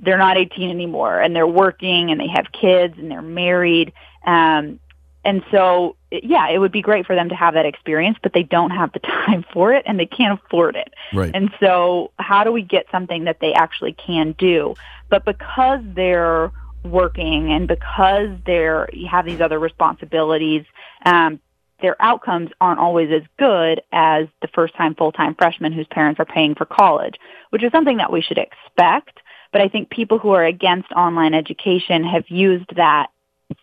[0.00, 3.92] They're not 18 anymore and they're working and they have kids and they're married.
[4.26, 4.80] Um,
[5.24, 8.42] and so, yeah, it would be great for them to have that experience, but they
[8.42, 10.92] don't have the time for it and they can't afford it.
[11.12, 11.30] Right.
[11.32, 14.74] And so, how do we get something that they actually can do?
[15.08, 16.50] But because they're
[16.84, 20.64] working and because they're you have these other responsibilities,
[21.06, 21.38] um,
[21.82, 26.18] their outcomes aren't always as good as the first time full time freshmen whose parents
[26.20, 27.16] are paying for college,
[27.50, 29.20] which is something that we should expect.
[29.52, 33.08] But I think people who are against online education have used that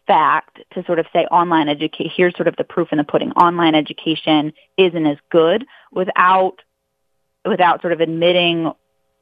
[0.05, 3.31] fact to sort of say online education, here's sort of the proof in the pudding.
[3.31, 6.57] Online education isn't as good without,
[7.45, 8.71] without sort of admitting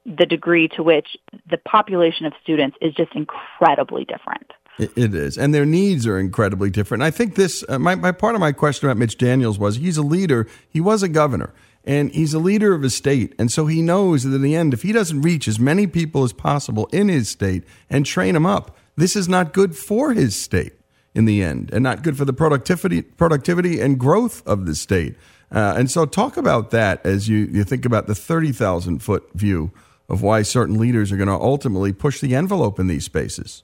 [0.06, 1.18] the degree to which
[1.50, 4.52] the population of students is just incredibly different.
[4.80, 7.02] It is, and their needs are incredibly different.
[7.02, 7.64] I think this.
[7.68, 10.48] Uh, my, my part of my question about Mitch Daniels was he's a leader.
[10.70, 11.52] He was a governor,
[11.84, 14.76] and he's a leader of a state, and so he knows that in the end,
[14.76, 18.46] if he doesn't reach as many people as possible in his state and train them
[18.46, 20.74] up, this is not good for his state
[21.16, 25.16] in the end, and not good for the productivity, productivity and growth of the state.
[25.52, 29.28] Uh, and so, talk about that as you you think about the thirty thousand foot
[29.34, 29.72] view
[30.08, 33.64] of why certain leaders are going to ultimately push the envelope in these spaces.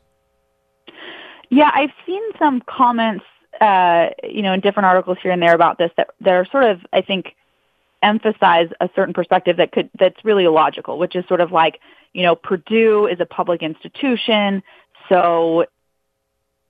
[1.49, 3.25] Yeah, I've seen some comments,
[3.61, 6.63] uh, you know, in different articles here and there about this that that are sort
[6.63, 7.35] of, I think,
[8.01, 11.79] emphasize a certain perspective that could that's really illogical, which is sort of like,
[12.13, 14.63] you know, Purdue is a public institution,
[15.09, 15.65] so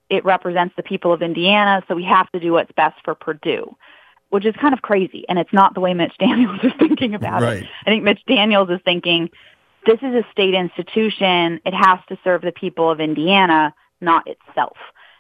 [0.10, 3.76] it represents the people of Indiana, so we have to do what's best for Purdue,
[4.30, 7.42] which is kind of crazy, and it's not the way Mitch Daniels is thinking about
[7.42, 7.64] Right.
[7.64, 7.70] it.
[7.86, 9.30] I think Mitch Daniels is thinking
[9.86, 14.78] this is a state institution; it has to serve the people of Indiana, not itself.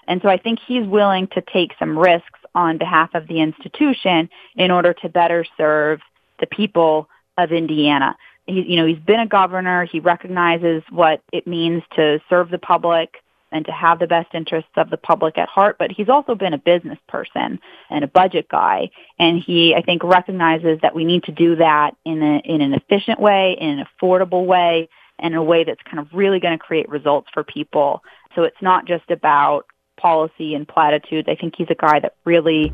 [0.07, 4.29] And so I think he's willing to take some risks on behalf of the institution
[4.55, 6.01] in order to better serve
[6.39, 7.07] the people
[7.37, 8.15] of Indiana.
[8.45, 9.85] He, you know, he's been a governor.
[9.85, 13.15] He recognizes what it means to serve the public
[13.53, 16.53] and to have the best interests of the public at heart, but he's also been
[16.53, 18.89] a business person and a budget guy.
[19.19, 22.73] And he, I think, recognizes that we need to do that in a, in an
[22.73, 24.89] efficient way, in an affordable way,
[25.19, 28.03] and in a way that's kind of really going to create results for people.
[28.35, 29.65] So it's not just about
[29.97, 31.27] policy and platitudes.
[31.29, 32.73] I think he's a guy that really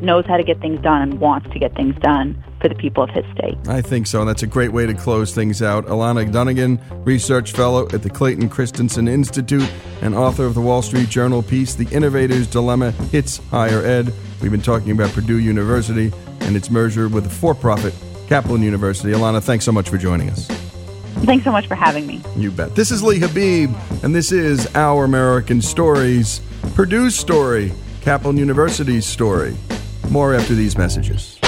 [0.00, 3.02] knows how to get things done and wants to get things done for the people
[3.02, 3.56] of his state.
[3.68, 5.86] I think so, and that's a great way to close things out.
[5.86, 11.08] Alana Dunagan, research fellow at the Clayton Christensen Institute and author of the Wall Street
[11.08, 14.12] Journal piece, The Innovator's Dilemma Hits Higher Ed.
[14.40, 17.94] We've been talking about Purdue University and its merger with the for profit
[18.28, 19.12] Kaplan University.
[19.12, 20.69] Alana, thanks so much for joining us.
[21.24, 22.20] Thanks so much for having me.
[22.36, 22.74] You bet.
[22.74, 23.70] This is Lee Habib,
[24.02, 26.40] and this is Our American Stories,
[26.74, 29.56] Purdue's story, Kaplan University's story.
[30.10, 31.39] More after these messages.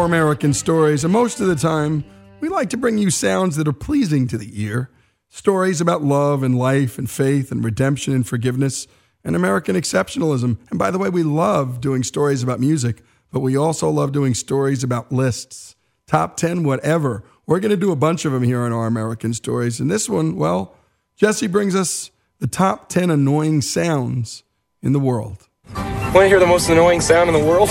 [0.00, 2.04] Our American Stories, and most of the time,
[2.40, 4.88] we like to bring you sounds that are pleasing to the ear.
[5.28, 8.86] Stories about love and life and faith and redemption and forgiveness
[9.22, 10.56] and American exceptionalism.
[10.70, 14.32] And by the way, we love doing stories about music, but we also love doing
[14.32, 15.76] stories about lists.
[16.06, 17.22] Top 10, whatever.
[17.44, 19.80] We're going to do a bunch of them here on Our American Stories.
[19.80, 20.74] And this one, well,
[21.16, 24.44] Jesse brings us the top 10 annoying sounds
[24.82, 25.46] in the world.
[25.74, 27.68] Want to hear the most annoying sound in the world?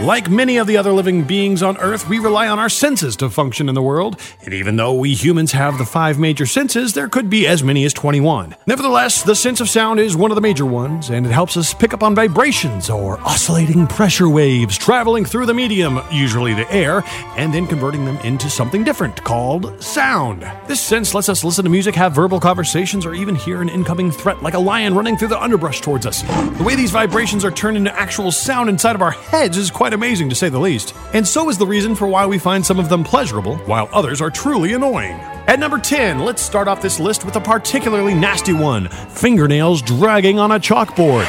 [0.00, 3.28] Like many of the other living beings on Earth, we rely on our senses to
[3.28, 4.18] function in the world.
[4.46, 7.84] And even though we humans have the five major senses, there could be as many
[7.84, 8.56] as 21.
[8.66, 11.74] Nevertheless, the sense of sound is one of the major ones, and it helps us
[11.74, 17.04] pick up on vibrations or oscillating pressure waves traveling through the medium, usually the air,
[17.36, 20.50] and then converting them into something different called sound.
[20.66, 24.10] This sense lets us listen to music, have verbal conversations, or even hear an incoming
[24.10, 26.22] threat like a lion running through the underbrush towards us.
[26.56, 29.89] The way these vibrations are turned into actual sound inside of our heads is quite
[29.92, 30.94] amazing to say the least.
[31.12, 34.20] And so is the reason for why we find some of them pleasurable, while others
[34.20, 35.18] are truly annoying.
[35.46, 40.38] At number 10, let's start off this list with a particularly nasty one fingernails dragging
[40.38, 41.26] on a chalkboard.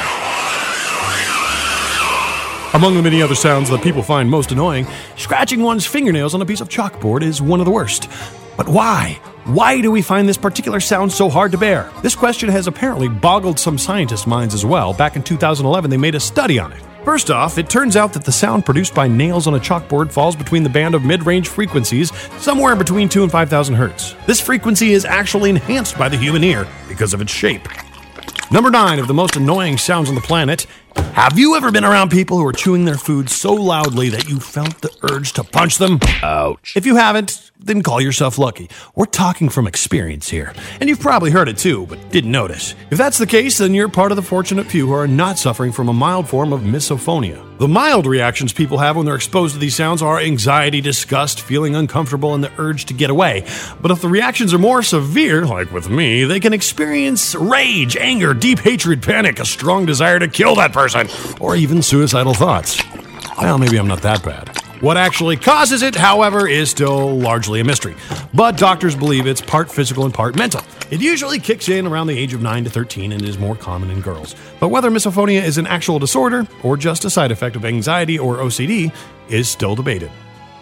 [2.73, 6.45] Among the many other sounds that people find most annoying, scratching one's fingernails on a
[6.45, 8.09] piece of chalkboard is one of the worst.
[8.55, 9.19] But why?
[9.45, 11.91] Why do we find this particular sound so hard to bear?
[12.01, 14.93] This question has apparently boggled some scientists' minds as well.
[14.93, 16.81] Back in 2011, they made a study on it.
[17.03, 20.36] First off, it turns out that the sound produced by nails on a chalkboard falls
[20.36, 24.15] between the band of mid range frequencies, somewhere between 2 and 5,000 hertz.
[24.28, 27.68] This frequency is actually enhanced by the human ear because of its shape.
[28.52, 30.68] Number 9 of the most annoying sounds on the planet.
[31.14, 34.40] Have you ever been around people who are chewing their food so loudly that you
[34.40, 35.99] felt the urge to punch them?
[36.22, 36.73] Ouch.
[36.76, 38.69] If you haven't, then call yourself lucky.
[38.95, 40.53] We're talking from experience here.
[40.79, 42.75] And you've probably heard it too, but didn't notice.
[42.89, 45.71] If that's the case, then you're part of the fortunate few who are not suffering
[45.71, 47.47] from a mild form of misophonia.
[47.59, 51.75] The mild reactions people have when they're exposed to these sounds are anxiety, disgust, feeling
[51.75, 53.45] uncomfortable, and the urge to get away.
[53.81, 58.33] But if the reactions are more severe, like with me, they can experience rage, anger,
[58.33, 61.07] deep hatred, panic, a strong desire to kill that person,
[61.39, 62.81] or even suicidal thoughts.
[63.39, 64.60] Well, maybe I'm not that bad.
[64.82, 67.95] What actually causes it, however, is still largely a mystery.
[68.34, 70.64] But doctors believe it's part physical and part mental.
[70.90, 73.91] It usually kicks in around the age of 9 to 13 and is more common
[73.91, 74.36] in girls.
[74.60, 78.38] But whether misophonia is an actual disorder or just a side effect of anxiety or
[78.38, 78.91] OCD
[79.30, 80.12] is still debated.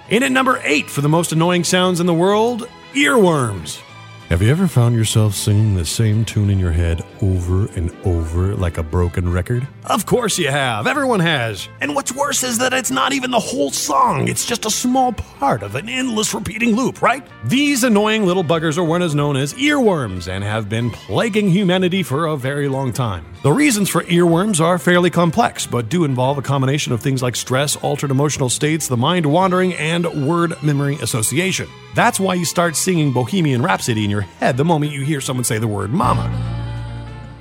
[0.10, 3.82] In at number 8 for the most annoying sounds in the world, earworms.
[4.30, 8.56] Have you ever found yourself singing the same tune in your head over and over
[8.56, 9.68] like a broken record?
[9.86, 10.86] Of course you have.
[10.86, 11.68] Everyone has.
[11.82, 15.14] And what's worse is that it's not even the whole song, it's just a small
[15.14, 17.28] part of an endless repeating loop, right?
[17.46, 22.04] These annoying little buggers are what is known as earworms and have been plaguing humanity
[22.04, 23.26] for a very long time.
[23.42, 27.36] The reasons for earworms are fairly complex, but do involve a combination of things like
[27.36, 31.68] stress, altered emotional states, the mind wandering, and word memory association.
[31.96, 35.44] That's why you start singing Bohemian Rhapsody in your head the moment you hear someone
[35.44, 36.58] say the word mama.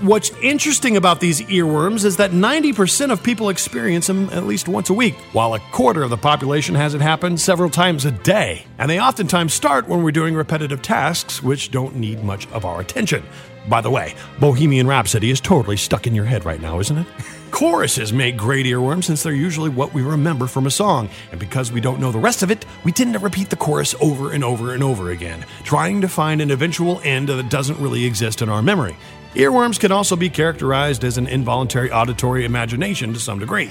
[0.01, 4.91] What's interesting about these earworms is that 90% of people experience them at least once
[4.91, 8.65] a week, while a quarter of the population has it happen several times a day.
[8.79, 12.81] And they oftentimes start when we're doing repetitive tasks, which don't need much of our
[12.81, 13.25] attention.
[13.69, 17.07] By the way, Bohemian Rhapsody is totally stuck in your head right now, isn't it?
[17.51, 21.73] Choruses make great earworms since they're usually what we remember from a song, and because
[21.73, 24.45] we don't know the rest of it, we tend to repeat the chorus over and
[24.45, 28.49] over and over again, trying to find an eventual end that doesn't really exist in
[28.49, 28.97] our memory.
[29.35, 33.71] Earworms can also be characterized as an involuntary auditory imagination to some degree.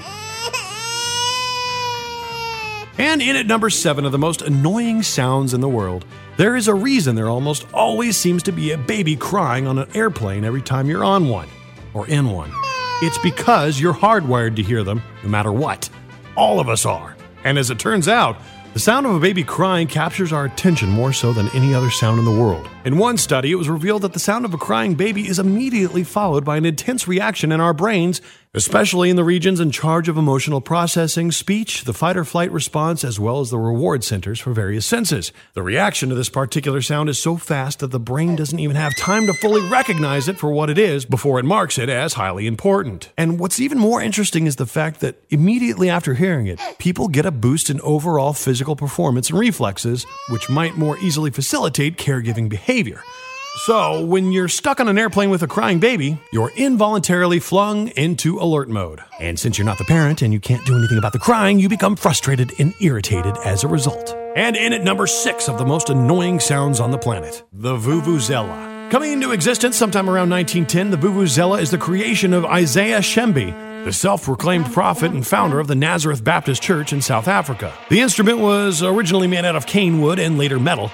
[2.98, 6.04] And in at number seven of the most annoying sounds in the world,
[6.36, 9.88] there is a reason there almost always seems to be a baby crying on an
[9.94, 11.48] airplane every time you're on one
[11.94, 12.52] or in one.
[13.00, 15.88] It's because you're hardwired to hear them no matter what.
[16.34, 17.16] All of us are.
[17.44, 18.36] And as it turns out,
[18.74, 22.18] the sound of a baby crying captures our attention more so than any other sound
[22.18, 22.68] in the world.
[22.88, 26.02] In one study, it was revealed that the sound of a crying baby is immediately
[26.02, 28.22] followed by an intense reaction in our brains,
[28.54, 33.04] especially in the regions in charge of emotional processing, speech, the fight or flight response,
[33.04, 35.32] as well as the reward centers for various senses.
[35.52, 38.96] The reaction to this particular sound is so fast that the brain doesn't even have
[38.96, 42.46] time to fully recognize it for what it is before it marks it as highly
[42.46, 43.12] important.
[43.18, 47.26] And what's even more interesting is the fact that immediately after hearing it, people get
[47.26, 52.77] a boost in overall physical performance and reflexes, which might more easily facilitate caregiving behavior.
[53.66, 58.38] So, when you're stuck on an airplane with a crying baby, you're involuntarily flung into
[58.38, 59.00] alert mode.
[59.18, 61.68] And since you're not the parent and you can't do anything about the crying, you
[61.68, 64.14] become frustrated and irritated as a result.
[64.36, 68.78] And in at number six of the most annoying sounds on the planet, the vuvuzela.
[68.90, 73.92] Coming into existence sometime around 1910, the Vuvuzela is the creation of Isaiah Shembe, the
[73.92, 77.74] self proclaimed prophet and founder of the Nazareth Baptist Church in South Africa.
[77.90, 80.90] The instrument was originally made out of cane wood and later metal,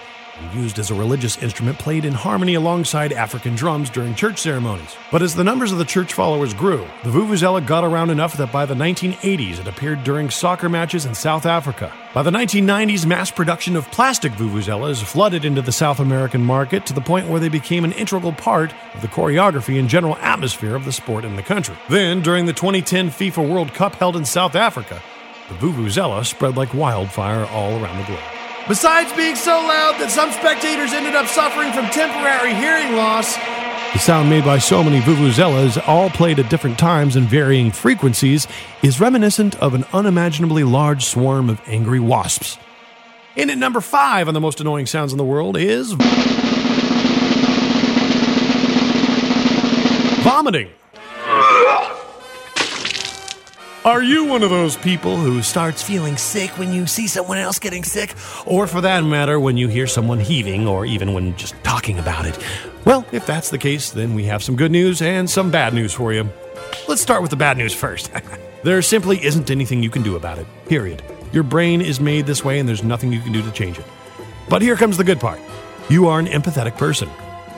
[0.54, 4.96] used as a religious instrument played in harmony alongside African drums during church ceremonies.
[5.10, 8.52] But as the numbers of the church followers grew, the Vuvuzela got around enough that
[8.52, 11.92] by the 1980s it appeared during soccer matches in South Africa.
[12.12, 16.92] By the 1990s, mass production of plastic Vuvuzelas flooded into the South American market to
[16.92, 20.84] the point where they became an integral part of the choreography and general atmosphere of
[20.84, 21.76] the sport in the country.
[21.88, 25.02] Then, during the 2010 FIFA World Cup held in South Africa,
[25.48, 28.43] the Vuvuzela spread like wildfire all around the globe.
[28.66, 33.36] Besides being so loud that some spectators ended up suffering from temporary hearing loss,
[33.92, 38.48] the sound made by so many vuvuzelas, all played at different times and varying frequencies,
[38.82, 42.56] is reminiscent of an unimaginably large swarm of angry wasps.
[43.36, 45.92] In at number five on the most annoying sounds in the world is
[50.22, 50.70] vomiting.
[53.84, 57.58] Are you one of those people who starts feeling sick when you see someone else
[57.58, 58.14] getting sick?
[58.46, 62.24] Or for that matter, when you hear someone heaving, or even when just talking about
[62.24, 62.38] it?
[62.86, 65.92] Well, if that's the case, then we have some good news and some bad news
[65.92, 66.30] for you.
[66.88, 68.10] Let's start with the bad news first.
[68.64, 71.02] there simply isn't anything you can do about it, period.
[71.34, 73.84] Your brain is made this way and there's nothing you can do to change it.
[74.48, 75.40] But here comes the good part
[75.90, 77.10] you are an empathetic person.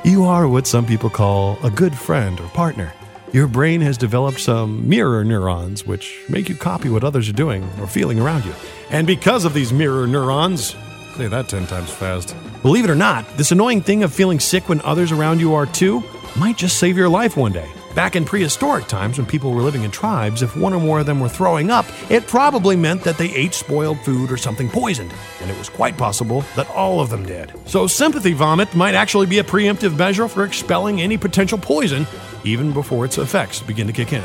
[0.03, 2.93] You are what some people call a good friend or partner.
[3.33, 7.69] Your brain has developed some mirror neurons, which make you copy what others are doing
[7.81, 8.55] or feeling around you.
[8.91, 10.77] And because of these mirror neurons,
[11.17, 12.37] say that 10 times fast.
[12.63, 15.67] Believe it or not, this annoying thing of feeling sick when others around you are
[15.67, 16.05] too
[16.37, 17.69] might just save your life one day.
[17.97, 21.07] Back in prehistoric times, when people were living in tribes, if one or more of
[21.07, 25.15] them were throwing up, it probably meant that they ate spoiled food or something poisoned,
[25.41, 27.55] and it was quite possible that all of them did.
[27.65, 32.07] So, sympathy vomit might actually be a preemptive measure for expelling any potential poison
[32.47, 34.23] even before its effects begin to kick in.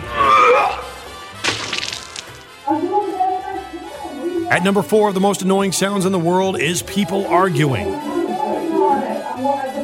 [4.51, 8.10] At number four of the most annoying sounds in the world is people arguing.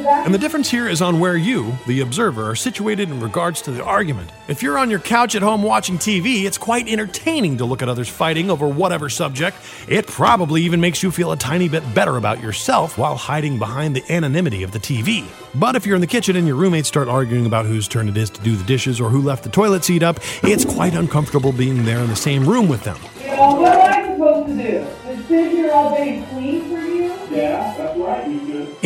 [0.09, 3.71] And the difference here is on where you, the observer, are situated in regards to
[3.71, 4.31] the argument.
[4.47, 7.89] If you're on your couch at home watching TV, it's quite entertaining to look at
[7.89, 9.57] others fighting over whatever subject.
[9.87, 13.95] It probably even makes you feel a tiny bit better about yourself while hiding behind
[13.95, 15.25] the anonymity of the TV.
[15.55, 18.17] But if you're in the kitchen and your roommates start arguing about whose turn it
[18.17, 21.51] is to do the dishes or who left the toilet seat up, it's quite uncomfortable
[21.51, 22.97] being there in the same room with them.
[23.25, 24.87] Well, what am I supposed to do?
[25.15, 27.03] Just sit here all day and clean for you?
[27.29, 28.26] Yeah, that's right, you should.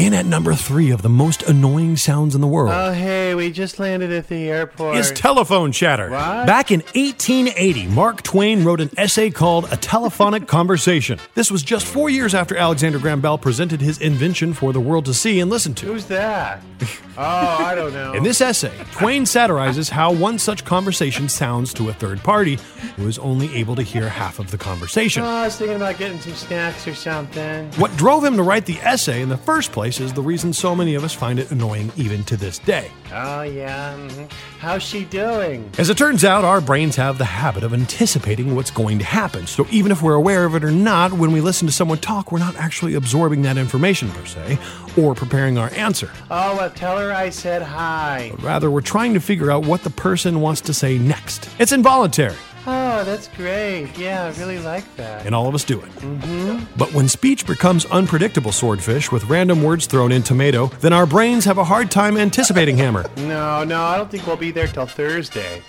[0.01, 2.73] In at number three of the most annoying sounds in the world.
[2.73, 4.97] Oh, hey, we just landed at the airport.
[4.97, 6.09] is telephone chatter.
[6.09, 6.47] What?
[6.47, 11.19] Back in 1880, Mark Twain wrote an essay called A Telephonic Conversation.
[11.35, 15.05] This was just four years after Alexander Graham Bell presented his invention for the world
[15.05, 15.85] to see and listen to.
[15.85, 16.63] Who's that?
[17.15, 18.13] oh, I don't know.
[18.13, 22.57] In this essay, Twain satirizes how one such conversation sounds to a third party
[22.95, 25.21] who is only able to hear half of the conversation.
[25.21, 27.71] Oh, I was thinking about getting some snacks or something.
[27.73, 30.75] What drove him to write the essay in the first place is the reason so
[30.75, 32.89] many of us find it annoying even to this day.
[33.13, 33.95] Oh, yeah.
[33.97, 34.31] mhm.
[34.59, 35.69] How's she doing?
[35.79, 39.47] As it turns out, our brains have the habit of anticipating what's going to happen.
[39.47, 42.31] So even if we're aware of it or not, when we listen to someone talk,
[42.31, 44.59] we're not actually absorbing that information per se
[44.97, 46.09] or preparing our answer.
[46.29, 48.31] Oh, well, tell her I said hi.
[48.39, 51.49] Rather, we're trying to figure out what the person wants to say next.
[51.59, 52.35] It's involuntary,
[52.67, 53.89] Oh, that's great.
[53.97, 55.25] Yeah, I really like that.
[55.25, 55.89] and all of us do it.
[55.95, 56.63] Mm-hmm.
[56.77, 61.43] But when speech becomes unpredictable swordfish with random words thrown in tomato, then our brains
[61.45, 63.05] have a hard time anticipating hammer.
[63.31, 65.61] No, no, I don't think we'll be there till Thursday.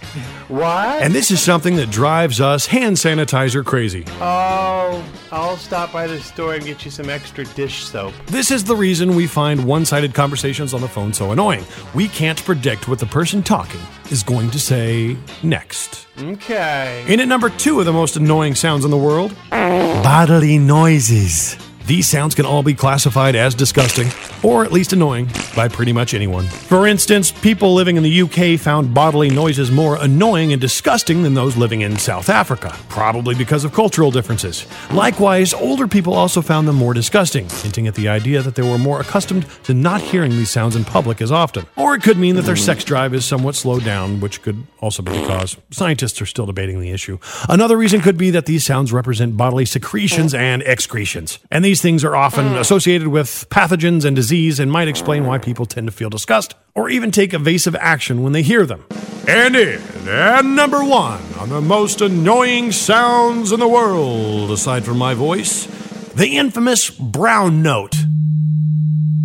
[0.49, 1.01] What?
[1.03, 4.05] And this is something that drives us hand sanitizer crazy.
[4.21, 8.15] Oh, I'll stop by the store and get you some extra dish soap.
[8.27, 11.65] This is the reason we find one sided conversations on the phone so annoying.
[11.95, 16.09] We can't predict what the person talking is going to say next.
[16.21, 16.82] Okay.
[17.07, 21.57] In at number two of the most annoying sounds in the world bodily noises.
[21.93, 24.09] These sounds can all be classified as disgusting,
[24.43, 26.47] or at least annoying, by pretty much anyone.
[26.47, 31.35] For instance, people living in the UK found bodily noises more annoying and disgusting than
[31.35, 34.67] those living in South Africa, probably because of cultural differences.
[34.91, 38.79] Likewise, older people also found them more disgusting, hinting at the idea that they were
[38.79, 41.67] more accustomed to not hearing these sounds in public as often.
[41.77, 42.65] Or it could mean that their mm-hmm.
[42.65, 45.59] sex drive is somewhat slowed down, which could also be the cause.
[45.71, 47.19] Scientists are still debating the issue.
[47.51, 51.39] Another reason could be that these sounds represent bodily secretions and excretions.
[51.51, 52.61] And these things are often mm.
[52.61, 56.89] associated with pathogens and disease and might explain why people tend to feel disgust or
[56.89, 58.87] even take evasive action when they hear them.
[59.29, 64.99] And in at number one on the most annoying sounds in the world, aside from
[64.99, 65.67] my voice,
[66.15, 67.97] the infamous brown note.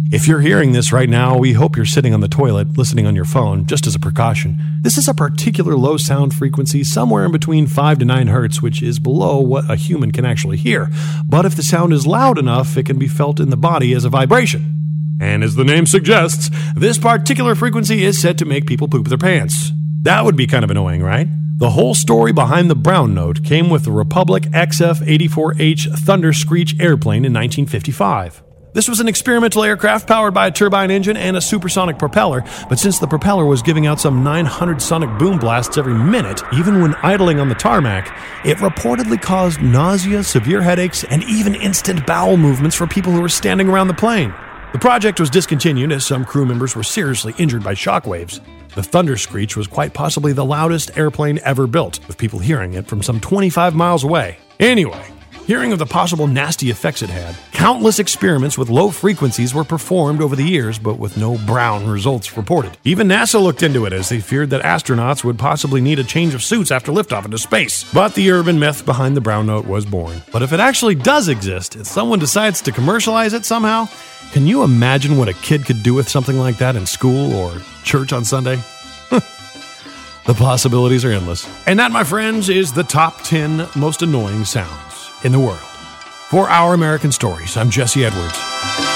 [0.09, 3.13] If you're hearing this right now, we hope you're sitting on the toilet listening on
[3.13, 4.57] your phone, just as a precaution.
[4.81, 8.81] This is a particular low sound frequency, somewhere in between 5 to 9 hertz, which
[8.81, 10.89] is below what a human can actually hear.
[11.27, 14.05] But if the sound is loud enough, it can be felt in the body as
[14.05, 15.17] a vibration.
[15.19, 19.17] And as the name suggests, this particular frequency is said to make people poop their
[19.17, 19.73] pants.
[20.03, 21.27] That would be kind of annoying, right?
[21.57, 26.79] The whole story behind the Brown Note came with the Republic XF 84H Thunder Screech
[26.79, 28.43] airplane in 1955.
[28.73, 32.77] This was an experimental aircraft powered by a turbine engine and a supersonic propeller, but
[32.77, 36.93] since the propeller was giving out some 900 sonic boom blasts every minute, even when
[36.95, 38.07] idling on the tarmac,
[38.45, 43.29] it reportedly caused nausea, severe headaches, and even instant bowel movements for people who were
[43.29, 44.33] standing around the plane.
[44.73, 48.41] The project was discontinued as some crew members were seriously injured by shockwaves.
[48.75, 52.85] The Thunder Screech was quite possibly the loudest airplane ever built, with people hearing it
[52.85, 54.37] from some 25 miles away.
[54.59, 55.03] Anyway,
[55.47, 60.21] Hearing of the possible nasty effects it had, countless experiments with low frequencies were performed
[60.21, 62.77] over the years, but with no brown results reported.
[62.83, 66.33] Even NASA looked into it as they feared that astronauts would possibly need a change
[66.33, 67.89] of suits after liftoff into space.
[67.93, 70.21] But the urban myth behind the brown note was born.
[70.33, 73.87] But if it actually does exist, if someone decides to commercialize it somehow,
[74.33, 77.57] can you imagine what a kid could do with something like that in school or
[77.85, 78.55] church on Sunday?
[79.09, 81.49] the possibilities are endless.
[81.65, 84.86] And that, my friends, is the top 10 most annoying sounds
[85.23, 85.59] in the world.
[86.29, 88.86] For Our American Stories, I'm Jesse Edwards.